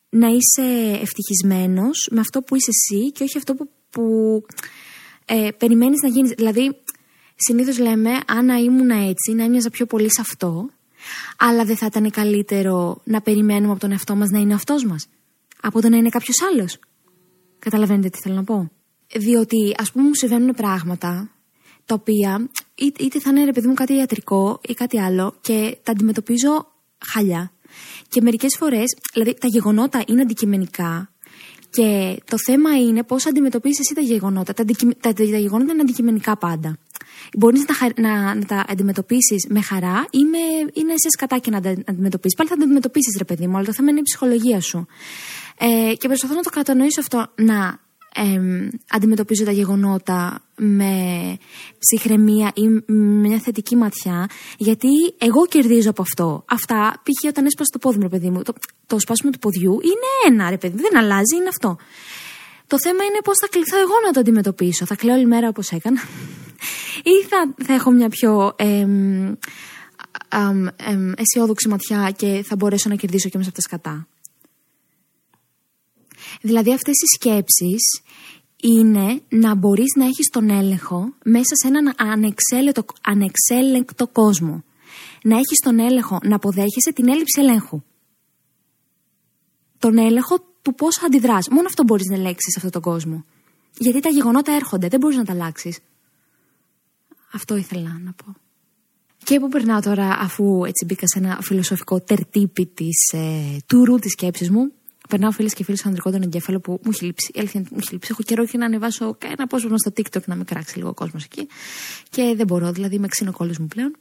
να 0.09 0.29
είσαι 0.29 0.99
ευτυχισμένος 1.03 2.09
με 2.11 2.21
αυτό 2.21 2.43
που 2.43 2.57
είσαι 2.57 2.71
εσύ 2.71 3.13
και 3.13 3.23
όχι 3.23 3.37
αυτό 3.37 3.55
που, 3.55 3.71
που 3.91 4.03
ε, 5.25 5.51
περιμένεις 5.57 6.03
να 6.03 6.09
γίνεις. 6.09 6.31
Δηλαδή, 6.31 6.77
συνήθως 7.37 7.79
λέμε, 7.79 8.11
αν 8.27 8.45
να 8.45 8.57
ήμουν 8.57 8.91
έτσι, 8.91 9.33
να 9.33 9.45
έμοιαζα 9.45 9.71
πιο 9.71 9.87
πολύ 9.87 10.13
σε 10.13 10.21
αυτό, 10.21 10.71
αλλά 11.39 11.65
δεν 11.65 11.77
θα 11.77 11.87
ήταν 11.87 12.11
καλύτερο 12.11 13.01
να 13.05 13.21
περιμένουμε 13.21 13.71
από 13.71 13.81
τον 13.81 13.93
εαυτό 13.93 14.15
μας 14.17 14.31
να 14.31 14.39
είναι 14.39 14.55
αυτός 14.55 14.85
μας, 14.85 15.07
από 15.61 15.81
το 15.81 15.89
να 15.89 15.97
είναι 15.97 16.09
κάποιος 16.09 16.37
άλλος. 16.53 16.79
Καταλαβαίνετε 17.59 18.09
τι 18.09 18.19
θέλω 18.23 18.35
να 18.35 18.45
πω; 18.45 18.71
Διότι, 19.17 19.75
ας 19.77 19.93
πούμε, 19.93 20.05
μου 20.05 20.15
συμβαίνουν 20.15 20.55
πράγματα 20.55 21.31
τα 21.91 21.97
οποία 21.97 22.51
είτε 22.75 23.21
θα 23.21 23.31
είναι 23.31 23.45
ρε 23.45 23.53
παιδί 23.53 23.67
μου 23.67 23.75
κάτι 23.75 23.95
ιατρικό 23.95 24.61
ή 24.69 24.75
κάτι 24.75 25.01
άλλο 25.01 25.35
και 25.41 25.79
τα 25.83 25.93
αντιμετωπίζω 25.93 26.67
χαλιά. 27.13 27.53
Και 28.09 28.21
μερικές 28.21 28.57
φορές, 28.59 28.97
δηλαδή 29.13 29.35
τα 29.35 29.47
γεγονότα 29.47 30.03
είναι 30.07 30.21
αντικειμενικά 30.21 31.11
και 31.71 32.19
το 32.31 32.37
θέμα 32.39 32.71
είναι 32.77 33.03
πώς 33.03 33.27
αντιμετωπίζεις 33.27 33.79
εσύ 33.81 33.95
τα 33.95 34.01
γεγονότα. 34.01 34.53
Τα, 34.53 34.65
τα, 35.01 35.13
τα, 35.13 35.23
γεγονότα 35.23 35.73
είναι 35.73 35.81
αντικειμενικά 35.81 36.37
πάντα. 36.37 36.77
Μπορείς 37.39 37.65
να, 37.69 38.09
να, 38.09 38.35
να, 38.35 38.45
τα 38.45 38.65
αντιμετωπίσεις 38.69 39.47
με 39.49 39.61
χαρά 39.61 40.07
ή, 40.11 40.25
με, 40.25 40.71
ή 40.73 40.83
να 40.85 40.93
είσαι 40.93 41.09
κατά 41.19 41.39
και 41.39 41.51
να 41.51 41.61
τα 41.61 41.71
αντιμετωπίσεις. 41.71 42.37
Πάλι 42.37 42.49
θα 42.49 42.57
τα 42.57 42.63
αντιμετωπίσεις, 42.63 43.15
ρε 43.19 43.25
παιδί 43.25 43.47
μου, 43.47 43.57
αλλά 43.57 43.67
το 43.67 43.73
θέμα 43.73 43.91
είναι 43.91 43.99
η 43.99 44.03
ψυχολογία 44.03 44.61
σου. 44.61 44.87
Ε, 45.59 45.95
και 45.95 46.09
προσπαθώ 46.09 46.35
να 46.35 46.43
το 46.43 46.51
κατανοήσω 46.51 47.01
αυτό, 47.01 47.27
να 47.37 47.79
ε, 48.15 48.69
αντιμετωπίζω 48.91 49.45
τα 49.45 49.51
γεγονότα 49.51 50.43
με 50.57 50.95
ψυχραιμία 51.79 52.53
ή 52.55 52.69
με 52.93 53.29
μια 53.29 53.39
θετική 53.39 53.77
ματιά, 53.77 54.29
γιατί 54.57 54.89
εγώ 55.19 55.47
κερδίζω 55.47 55.91
από 55.91 56.03
αυτό. 56.03 56.45
Αυτά, 56.49 57.01
π.χ. 57.03 57.29
όταν 57.29 57.47
έσπασε 57.47 57.71
το 57.73 57.79
πόδι 57.79 57.97
μου, 57.97 58.03
ρε 58.03 58.09
παιδί 58.09 58.31
μου, 58.31 58.43
το, 58.43 58.53
το 58.87 58.99
σπάσιμο 59.01 59.31
του 59.31 59.39
ποδιού 59.39 59.73
είναι 59.73 60.35
ένα, 60.35 60.51
ρε 60.51 60.59
παιδί 60.59 60.75
μου, 60.75 60.83
δεν 60.83 60.99
αλλάζει, 60.99 61.37
είναι 61.37 61.49
αυτό. 61.49 61.77
Το 62.67 62.81
θέμα 62.81 63.05
είναι 63.05 63.19
πώς 63.25 63.37
θα 63.41 63.49
κληθώ 63.49 63.79
εγώ 63.79 63.95
να 64.07 64.13
το 64.13 64.21
αντιμετωπίσω. 64.21 64.87
Θα 64.87 64.95
κλαίω 64.95 65.15
όλη 65.15 65.27
μέρα 65.27 65.49
όπως 65.49 65.71
έκανα. 65.71 66.01
ή 67.13 67.27
θα, 67.29 67.65
θα 67.65 67.75
έχω 67.75 67.91
μια 67.91 68.09
πιο 68.09 68.53
ε, 68.57 68.87
αισιόδοξη 71.17 71.69
ματιά 71.69 72.11
και 72.17 72.45
θα 72.47 72.57
μπορέσω 72.57 72.89
να 72.89 72.95
κερδίσω 72.95 73.29
και 73.29 73.39
μέσα 73.39 73.51
από 73.51 73.59
τα 73.59 73.65
σκατά. 73.69 74.07
Δηλαδή 76.41 76.73
αυτές 76.73 76.95
οι 76.95 77.15
σκέψεις 77.15 78.03
είναι 78.63 79.23
να 79.29 79.55
μπορείς 79.55 79.95
να 79.97 80.05
έχεις 80.05 80.29
τον 80.31 80.51
έλεγχο 80.51 81.15
μέσα 81.25 81.55
σε 81.63 81.67
έναν 81.67 81.95
ανεξέλεκτο, 81.97 82.85
ανεξέλεγκτο 83.03 84.09
κόσμο. 84.09 84.65
Να 85.23 85.35
έχεις 85.35 85.59
τον 85.63 85.79
έλεγχο 85.79 86.19
να 86.23 86.37
αποδέχεσαι 86.37 86.93
την 86.95 87.09
έλλειψη 87.09 87.41
ελέγχου. 87.41 87.83
Τον 89.79 89.99
έλεγχο 89.99 90.39
του 90.63 90.75
πώς 90.75 91.03
αντιδράς. 91.03 91.49
Μόνο 91.49 91.67
αυτό 91.67 91.85
μπορείς 91.85 92.07
να 92.07 92.15
ελέγξεις 92.15 92.53
σε 92.53 92.57
αυτόν 92.57 92.71
τον 92.71 92.83
κόσμο. 92.83 93.25
Γιατί 93.79 94.01
τα 94.01 94.09
γεγονότα 94.09 94.53
έρχονται, 94.53 94.89
δεν 94.89 95.01
μπορείς 95.01 95.17
να 95.17 95.25
τα 95.25 95.33
αλλάξεις. 95.33 95.79
Αυτό 97.33 97.57
ήθελα 97.57 98.01
να 98.05 98.13
πω. 98.13 98.35
Και 99.25 99.41
που 99.41 99.49
περνάω 99.49 99.81
τώρα, 99.81 100.09
αφού 100.21 100.65
έτσι 100.65 100.85
μπήκα 100.85 101.07
σε 101.07 101.19
ένα 101.19 101.39
φιλοσοφικό 101.41 102.01
τερτύπι 102.01 102.67
της, 102.67 103.13
ε, 103.13 103.57
τουρού 103.67 103.99
της 103.99 104.13
σκέψης 104.13 104.51
μου, 104.51 104.73
περνάω 105.11 105.31
φίλες 105.31 105.55
και 105.55 105.65
φίλοι 105.65 105.77
στον 105.77 105.89
ανδρικό 105.89 106.11
τον 106.11 106.23
εγκέφαλο 106.23 106.61
που 106.61 106.73
μου 106.73 106.91
έχει 106.95 107.05
λείψει. 107.05 107.31
Η 107.35 107.39
αλήθεια 107.39 107.61
μου 107.61 107.79
έχει 107.81 107.93
λείψει. 107.93 108.09
Έχω 108.13 108.23
καιρό 108.23 108.47
και 108.47 108.59
να 108.59 108.65
ανεβάσω 108.65 109.17
ένα 109.25 109.43
απόσπασμα 109.43 109.79
στο 109.79 109.93
TikTok 109.97 110.25
να 110.25 110.35
με 110.35 110.45
κράξει 110.45 110.77
λίγο 110.77 110.89
ο 110.89 110.95
κόσμος 110.95 111.25
εκεί. 111.25 111.49
Και 112.11 112.35
δεν 112.37 112.47
μπορώ, 112.47 112.73
δηλαδή 112.73 112.95
είμαι 112.95 113.09
ξύνο 113.09 113.33
κόλλο 113.33 113.55
μου 113.61 113.67
πλέον. 113.67 113.97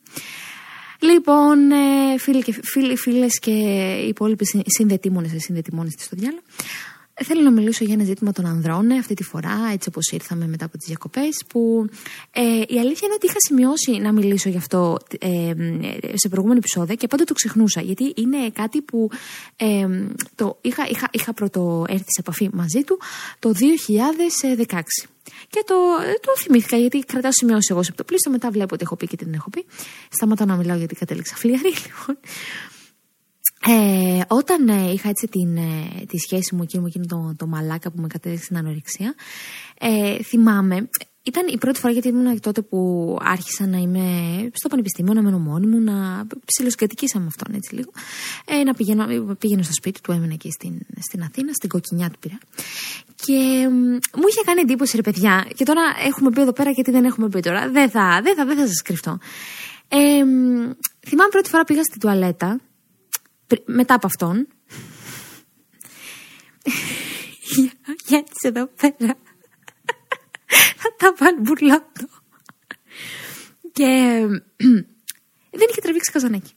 Λοιπόν, 1.00 1.72
ε, 1.72 2.18
φίλοι 2.18 2.44
και 2.44 2.56
φίλοι, 2.64 2.98
φίλες 2.98 3.40
και 3.40 3.52
οι 4.04 4.08
υπόλοιποι 4.08 4.46
συνδετήμονες, 4.66 5.32
συνδετήμονες 5.38 5.94
στο 5.98 6.16
διάλογο. 6.16 6.42
Θέλω 7.24 7.42
να 7.42 7.52
μιλήσω 7.52 7.84
για 7.84 7.94
ένα 7.94 8.04
ζήτημα 8.04 8.32
των 8.32 8.46
ανδρών 8.46 8.92
αυτή 8.92 9.14
τη 9.14 9.24
φορά, 9.24 9.70
έτσι 9.74 9.90
όπως 9.90 10.08
ήρθαμε 10.12 10.48
μετά 10.48 10.66
από 10.66 10.78
τις 10.78 10.88
διακοπές, 10.88 11.44
που 11.48 11.90
ε, 12.32 12.42
η 12.42 12.80
αλήθεια 12.80 13.02
είναι 13.04 13.14
ότι 13.14 13.26
είχα 13.26 13.38
σημειώσει 13.48 13.92
να 13.92 14.12
μιλήσω 14.12 14.50
γι' 14.50 14.58
αυτό 14.58 14.98
ε, 15.20 15.54
σε 16.14 16.30
προηγούμενο 16.30 16.60
επεισόδιο 16.60 16.96
και 16.96 17.08
πάντα 17.08 17.24
το 17.24 17.34
ξεχνούσα, 17.34 17.82
γιατί 17.82 18.14
είναι 18.16 18.50
κάτι 18.54 18.82
που 18.82 19.10
ε, 19.56 19.88
το 20.36 20.58
είχα, 20.62 20.88
είχα, 20.90 21.08
είχα 21.12 21.34
πρώτο 21.34 21.86
έρθει 21.88 22.12
σε 22.12 22.20
επαφή 22.20 22.50
μαζί 22.54 22.84
του 22.84 23.00
το 23.40 23.54
2016. 24.66 24.82
Και 25.50 25.64
το, 25.66 25.76
το 26.22 26.32
θυμήθηκα 26.38 26.78
γιατί 26.78 27.00
κρατάω 27.00 27.32
σημειώσει 27.34 27.68
εγώ 27.72 27.84
σε 27.84 27.92
το 27.92 28.04
πλήστο. 28.04 28.30
Μετά 28.30 28.52
βλέπω 28.52 28.74
ότι 28.74 28.84
έχω 28.84 28.96
πει 28.96 29.08
και 29.08 29.16
την 29.16 29.34
έχω 29.34 29.50
πει. 29.50 29.66
Σταματάω 30.10 30.48
να 30.48 30.56
μιλάω 30.56 30.78
γιατί 30.78 30.96
κατέληξα 30.96 31.36
φλιαρή. 31.36 31.74
Λοιπόν. 31.84 32.18
Ε, 33.68 34.22
όταν 34.28 34.70
ε, 34.70 34.92
είχα 34.92 35.10
έτσι 35.10 35.28
την, 35.28 35.58
ε, 35.58 36.06
τη 36.08 36.18
σχέση 36.18 36.56
μου 36.56 36.64
εκείνο, 36.64 36.86
εκείνο 36.86 37.06
το, 37.06 37.34
το 37.38 37.48
μαλάκα 37.48 37.92
που 37.92 38.02
με 38.02 38.08
κατέληξε 38.08 38.44
στην 38.44 38.58
ανορεξία, 38.58 39.16
ε, 39.80 40.24
θυμάμαι, 40.24 40.90
ήταν 41.24 41.48
η 41.48 41.58
πρώτη 41.58 41.80
φορά 41.80 41.94
γιατί 41.94 42.08
ήμουν 42.08 42.40
τότε 42.40 42.62
που 42.62 42.80
άρχισα 43.22 43.68
να 43.68 43.78
είμαι 43.78 44.06
στο 44.54 44.68
πανεπιστήμιο, 44.70 45.14
να 45.14 45.22
μένω 45.22 45.40
μόνη 45.40 45.68
μου, 45.68 45.80
να 45.80 46.28
ψιλοσκατοικήσα 46.46 47.20
με 47.20 47.26
αυτόν 47.26 47.56
έτσι 47.56 47.76
λίγο. 47.76 47.92
Ε, 48.46 48.64
να 48.64 48.74
πηγαίνω, 48.74 49.36
πήγαινω 49.36 49.64
στο 49.64 49.74
σπίτι 49.74 50.02
του, 50.02 50.12
έμεινε 50.12 50.34
εκεί 50.34 50.52
στην, 50.52 50.80
στην 51.00 51.22
Αθήνα, 51.22 51.54
στην 51.54 51.70
κοκκινιά 51.70 52.10
του 52.10 52.20
πήρα. 52.20 52.38
Και 53.16 53.68
μου 54.18 54.28
είχε 54.30 54.42
κάνει 54.46 54.62
εντύπωση 54.62 54.96
ρε 54.96 55.02
παιδιά, 55.02 55.48
και 55.56 55.64
τώρα 55.64 55.82
έχουμε 56.08 56.30
πει 56.30 56.42
εδώ 56.42 56.54
πέρα 56.54 56.72
και 56.72 56.82
τι 56.82 56.92
δεν 56.92 57.06
έχουμε 57.06 57.30
πει 57.30 57.40
τώρα. 57.40 57.70
Δεν 57.70 57.90
θα, 57.90 58.20
δεν 58.24 58.36
θα, 58.36 58.46
δεν 58.46 58.58
θα 58.58 58.68
σας 58.68 58.82
κρυφτώ. 58.82 59.18
Ε, 59.88 59.98
θυμάμαι 61.08 61.30
πρώτη 61.30 61.50
φορά 61.50 61.64
πήγα 61.64 61.84
στην 61.84 62.00
τουαλέτα 62.00 62.60
μετά 63.66 63.94
από 63.94 64.08
αυτόν. 64.08 64.48
Για 68.06 68.24
εδώ 68.42 68.66
πέρα. 68.68 69.18
Θα 70.78 70.96
τα 70.98 71.14
βάλει 71.18 71.40
μπουρλότο. 71.40 72.08
Και 73.72 73.86
δεν 75.52 75.68
είχε 75.70 75.82
τραβήξει 75.82 76.12
καζανάκι. 76.12 76.54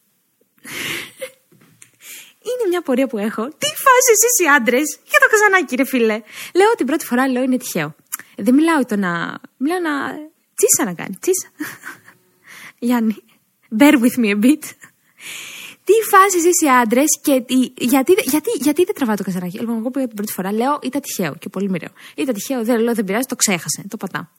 Είναι 2.42 2.68
μια 2.68 2.82
πορεία 2.82 3.06
που 3.06 3.18
έχω. 3.18 3.48
Τι 3.48 3.66
φάση 3.66 4.10
εσείς 4.12 4.46
οι 4.46 4.48
άντρες 4.56 4.98
για 5.04 5.18
το 5.20 5.26
καζανάκι, 5.30 5.76
ρε 5.76 5.84
φίλε; 5.84 6.22
Λέω 6.54 6.74
την 6.76 6.86
πρώτη 6.86 7.04
φορά, 7.04 7.28
λέω 7.28 7.42
είναι 7.42 7.56
τυχαίο. 7.56 7.94
Δεν 8.36 8.54
μιλάω 8.54 8.84
το 8.84 8.96
να. 8.96 9.40
Μιλάω 9.56 9.80
να. 9.80 9.90
Τσίσα 10.54 10.84
να 10.84 10.94
κάνει. 10.94 11.16
Τσίσα. 11.20 11.48
Γιάννη, 12.78 13.16
bear 13.78 13.92
with 13.92 14.16
me 14.24 14.30
a 14.30 14.44
bit 14.44 14.62
τι 15.84 15.92
φάση 16.10 16.36
εσεί 16.36 16.64
οι 16.64 16.68
άντρες 16.68 17.20
και 17.22 17.44
γιατί, 17.78 18.12
γιατί, 18.24 18.50
γιατί 18.60 18.84
δεν 18.84 18.94
τραβάω 18.94 19.16
το 19.16 19.24
καζανάκι. 19.24 19.58
Λοιπόν, 19.58 19.76
εγώ 19.76 19.90
πήγα 19.90 20.06
την 20.06 20.16
πρώτη 20.16 20.32
φορά, 20.32 20.52
λέω 20.52 20.78
ήταν 20.82 21.00
τυχαίο 21.00 21.34
και 21.34 21.48
πολύ 21.48 21.70
μοιραίο. 21.70 21.90
Ήταν 22.16 22.34
τυχαίο, 22.34 22.64
δεν 22.64 22.80
λέω 22.80 22.94
δεν 22.94 23.04
πειράζει, 23.04 23.26
το 23.26 23.36
ξέχασε, 23.36 23.84
το 23.88 23.96
πατά. 23.96 24.30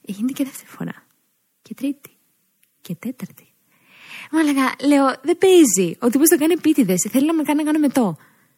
Γίνεται 0.00 0.32
και 0.32 0.44
δεύτερη 0.44 0.68
φορά. 0.68 1.04
Και 1.62 1.74
τρίτη. 1.74 2.10
Και 2.80 2.94
τέταρτη. 2.94 3.46
Μου 4.30 4.38
έλεγα, 4.38 4.74
λέω, 4.86 5.14
δεν 5.22 5.38
παίζει. 5.38 5.96
Ο 6.00 6.08
τύπος 6.08 6.28
το 6.28 6.38
κάνει 6.38 6.52
επίτηδες. 6.52 7.06
Θέλει 7.10 7.26
να 7.26 7.34
με 7.34 7.42
κάνει 7.42 7.62
να 7.62 7.64
κάνω 7.64 7.78
μετό. 7.78 8.16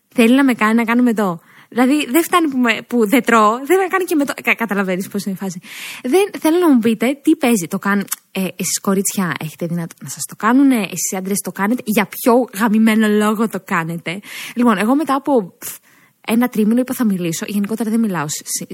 Θέλει 0.08 0.34
να 0.34 0.44
με 0.44 0.54
κάνει 0.54 0.74
να 0.74 0.84
κάνω 0.84 1.02
μετό. 1.02 1.40
Δηλαδή 1.68 2.06
δεν 2.10 2.22
φτάνει 2.22 2.48
που, 2.48 2.58
με, 2.58 2.82
που 2.86 3.08
δεν 3.08 3.22
τρώω, 3.22 3.50
δεν 3.66 3.78
με 3.78 3.86
κάνει 3.88 4.04
και 4.04 4.14
με 4.14 4.24
το. 4.24 4.32
Κα, 4.42 4.54
Καταλαβαίνεις 4.54 5.08
πώς 5.08 5.24
είναι 5.24 5.34
η 5.34 5.38
φάση. 5.38 5.60
Δεν, 6.02 6.40
θέλω 6.40 6.58
να 6.58 6.72
μου 6.72 6.78
πείτε 6.78 7.18
τι 7.22 7.36
παίζει. 7.36 7.66
Το 7.66 7.78
κάνουν. 7.78 8.06
Ε, 8.32 8.40
Εσείς 8.40 8.80
κορίτσια 8.80 9.34
έχετε 9.40 9.66
δυνατό 9.66 9.94
να 10.02 10.08
σας 10.08 10.24
το 10.24 10.36
κάνουν, 10.36 10.70
εσείς 10.70 11.12
άντρες 11.16 11.38
το 11.38 11.52
κάνετε. 11.52 11.82
Για 11.84 12.08
ποιο 12.08 12.48
γαμημένο 12.58 13.08
λόγο 13.08 13.48
το 13.48 13.60
κάνετε. 13.64 14.20
Λοιπόν, 14.54 14.78
εγώ 14.78 14.94
μετά 14.94 15.14
από 15.14 15.56
ένα 16.30 16.48
τρίμηνο 16.48 16.80
είπα 16.80 16.94
θα 16.94 17.04
μιλήσω. 17.04 17.44
Γενικότερα 17.48 17.90
δεν 17.90 18.00
μιλάω 18.00 18.26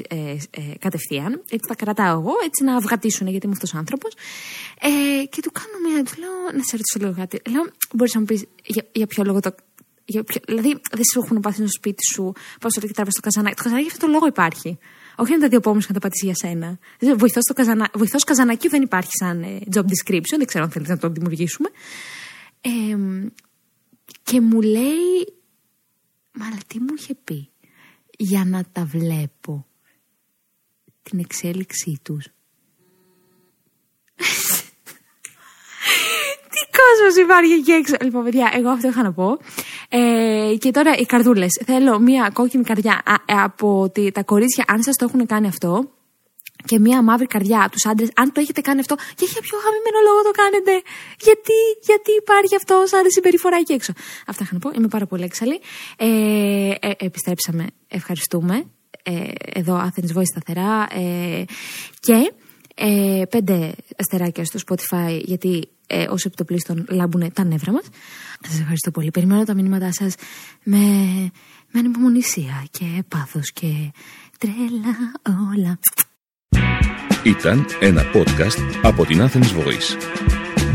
ε, 0.08 0.30
ε, 0.50 0.62
κατευθείαν. 0.78 1.32
Έτσι 1.32 1.68
τα 1.68 1.74
κρατάω 1.74 2.18
εγώ, 2.20 2.32
έτσι 2.44 2.64
να 2.64 2.76
αυγατήσουν 2.76 3.26
γιατί 3.26 3.46
είμαι 3.46 3.54
αυτός 3.54 3.74
ο 3.74 3.78
άνθρωπος. 3.78 4.12
Ε, 4.80 5.24
και 5.24 5.40
του 5.42 5.50
κάνω 5.52 5.88
μια. 5.88 6.04
Του 6.04 6.20
λέω 6.20 6.30
να 6.56 6.62
σε 6.62 6.76
ρωτήσω 6.76 6.98
λίγο 6.98 7.14
κάτι. 7.16 7.50
Λέω, 7.50 7.64
μπορείς 7.92 8.14
να 8.14 8.20
μου 8.20 8.26
πεις 8.26 8.44
για, 8.64 8.84
για 8.92 9.06
ποιο 9.06 9.24
λόγο 9.24 9.40
το, 9.40 9.54
δηλαδή 10.46 10.80
δεν 10.90 11.04
σου 11.12 11.20
έχουν 11.24 11.40
πάθει 11.40 11.56
στο 11.56 11.68
σπίτι 11.68 12.04
σου, 12.12 12.32
πώς 12.60 12.74
το 12.74 12.80
τράβει 12.92 13.10
στο 13.10 13.20
καζανάκι. 13.20 13.56
Το 13.56 13.62
καζανάκι 13.62 13.84
για 13.84 13.94
αυτό 13.94 14.06
το 14.06 14.12
λόγο 14.12 14.26
υπάρχει. 14.26 14.78
Όχι 15.16 15.32
να 15.32 15.38
τα 15.38 15.48
δύο 15.48 15.60
πόμους 15.60 15.88
να 15.88 15.94
τα 15.94 16.00
πατήσεις 16.00 16.24
για 16.24 16.34
σένα. 16.34 16.78
Βοηθός 17.16 17.42
καζανα... 17.54 17.90
καζανακίου 18.26 18.70
δεν 18.70 18.82
υπάρχει 18.82 19.10
σαν 19.12 19.42
ε, 19.42 19.58
job 19.74 19.80
description, 19.80 20.36
δεν 20.36 20.46
ξέρω 20.46 20.64
αν 20.64 20.70
θέλεις 20.70 20.88
να 20.88 20.98
το 20.98 21.08
δημιουργήσουμε. 21.08 21.68
Ε, 22.60 22.96
και 24.22 24.40
μου 24.40 24.60
λέει, 24.60 25.34
μα 26.32 26.46
τι 26.66 26.80
μου 26.80 26.94
είχε 26.96 27.14
πει, 27.24 27.50
για 28.18 28.44
να 28.44 28.64
τα 28.72 28.84
βλέπω 28.84 29.66
την 31.02 31.18
εξέλιξή 31.18 31.98
τους; 32.02 32.28
κόσμος 36.78 37.24
υπάρχει 37.24 37.52
εκεί 37.52 37.72
έξω. 37.72 37.94
Λοιπόν, 38.02 38.24
παιδιά, 38.24 38.52
εγώ 38.54 38.68
αυτό 38.68 38.88
είχα 38.88 39.02
να 39.02 39.12
πω. 39.12 39.38
Ε, 39.96 40.56
και 40.56 40.70
τώρα 40.70 40.96
οι 40.96 41.04
καρδούλες. 41.04 41.62
Θέλω 41.64 41.98
μία 41.98 42.30
κόκκινη 42.32 42.64
καρδιά 42.64 43.02
από 43.26 43.92
τα 44.12 44.22
κορίτσια, 44.22 44.64
αν 44.68 44.82
σας 44.82 44.96
το 44.96 45.04
έχουν 45.08 45.26
κάνει 45.26 45.46
αυτό. 45.46 45.88
Και 46.64 46.78
μία 46.78 47.02
μαύρη 47.02 47.26
καρδιά 47.26 47.62
από 47.62 47.70
τους 47.70 47.86
άντρες, 47.86 48.08
αν 48.14 48.32
το 48.32 48.40
έχετε 48.40 48.60
κάνει 48.60 48.80
αυτό, 48.80 48.94
και 48.94 49.26
για 49.32 49.40
ποιο 49.40 49.58
χαμημένο 49.64 49.98
λόγο 50.08 50.22
το 50.22 50.30
κάνετε; 50.30 50.72
Γιατί, 51.20 51.58
γιατί 51.82 52.10
υπάρχει 52.22 52.54
αυτό 52.56 52.82
σαν 52.86 53.02
συμπεριφορά 53.06 53.56
εκεί 53.56 53.72
έξω; 53.72 53.92
Αυτά 54.26 54.42
είχα 54.42 54.52
να 54.52 54.58
πω. 54.58 54.70
Είμαι 54.76 54.88
πάρα 54.88 55.06
πολύ 55.06 55.24
έξαλλη. 55.24 55.60
Ε, 55.96 56.08
ε, 56.80 56.90
επιστρέψαμε. 56.98 57.66
Ευχαριστούμε. 57.88 58.64
Ε, 59.02 59.12
εδώ 59.60 59.74
Athens 59.86 60.16
Voice 60.16 60.30
σταθερά. 60.34 60.86
Ε, 60.90 61.44
και 62.00 62.32
ε, 62.74 63.22
πέντε 63.30 63.74
αστεράκια 63.96 64.44
στο 64.44 64.58
Spotify, 64.66 65.20
γιατί 65.24 65.68
ε, 65.86 66.06
όσο 66.08 66.28
επιτοπλίστων 66.28 66.86
λάμπουν 66.88 67.32
τα 67.32 67.44
νεύρα 67.44 67.72
μας. 67.72 67.84
Σας 68.48 68.58
ευχαριστώ 68.58 68.90
πολύ. 68.90 69.10
Περιμένω 69.10 69.44
τα 69.44 69.54
μηνύματά 69.54 69.92
σας 69.92 70.14
με, 70.62 70.78
με 71.70 71.78
ανυπομονησία 71.78 72.64
και 72.70 73.02
πάθος 73.08 73.52
και 73.52 73.92
τρέλα 74.38 74.94
όλα. 75.52 75.78
Ήταν 77.24 77.66
ένα 77.80 78.02
podcast 78.14 78.78
από 78.82 79.06
την 79.06 79.20
Athens 79.20 79.58
Voice. 79.58 79.96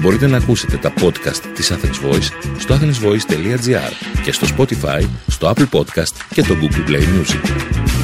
Μπορείτε 0.02 0.28
να 0.28 0.38
ακούσετε 0.38 0.78
τα 0.78 0.94
podcast 1.02 1.42
της 1.54 1.72
Athens 1.72 2.10
Voice 2.10 2.30
στο 2.58 2.76
athensvoice.gr 2.76 4.22
και 4.24 4.32
στο 4.32 4.48
Spotify, 4.58 5.08
στο 5.28 5.54
Apple 5.56 5.70
Podcast 5.70 6.14
και 6.34 6.42
το 6.42 6.56
Google 6.62 6.90
Play 6.90 7.02
Music. 7.02 7.99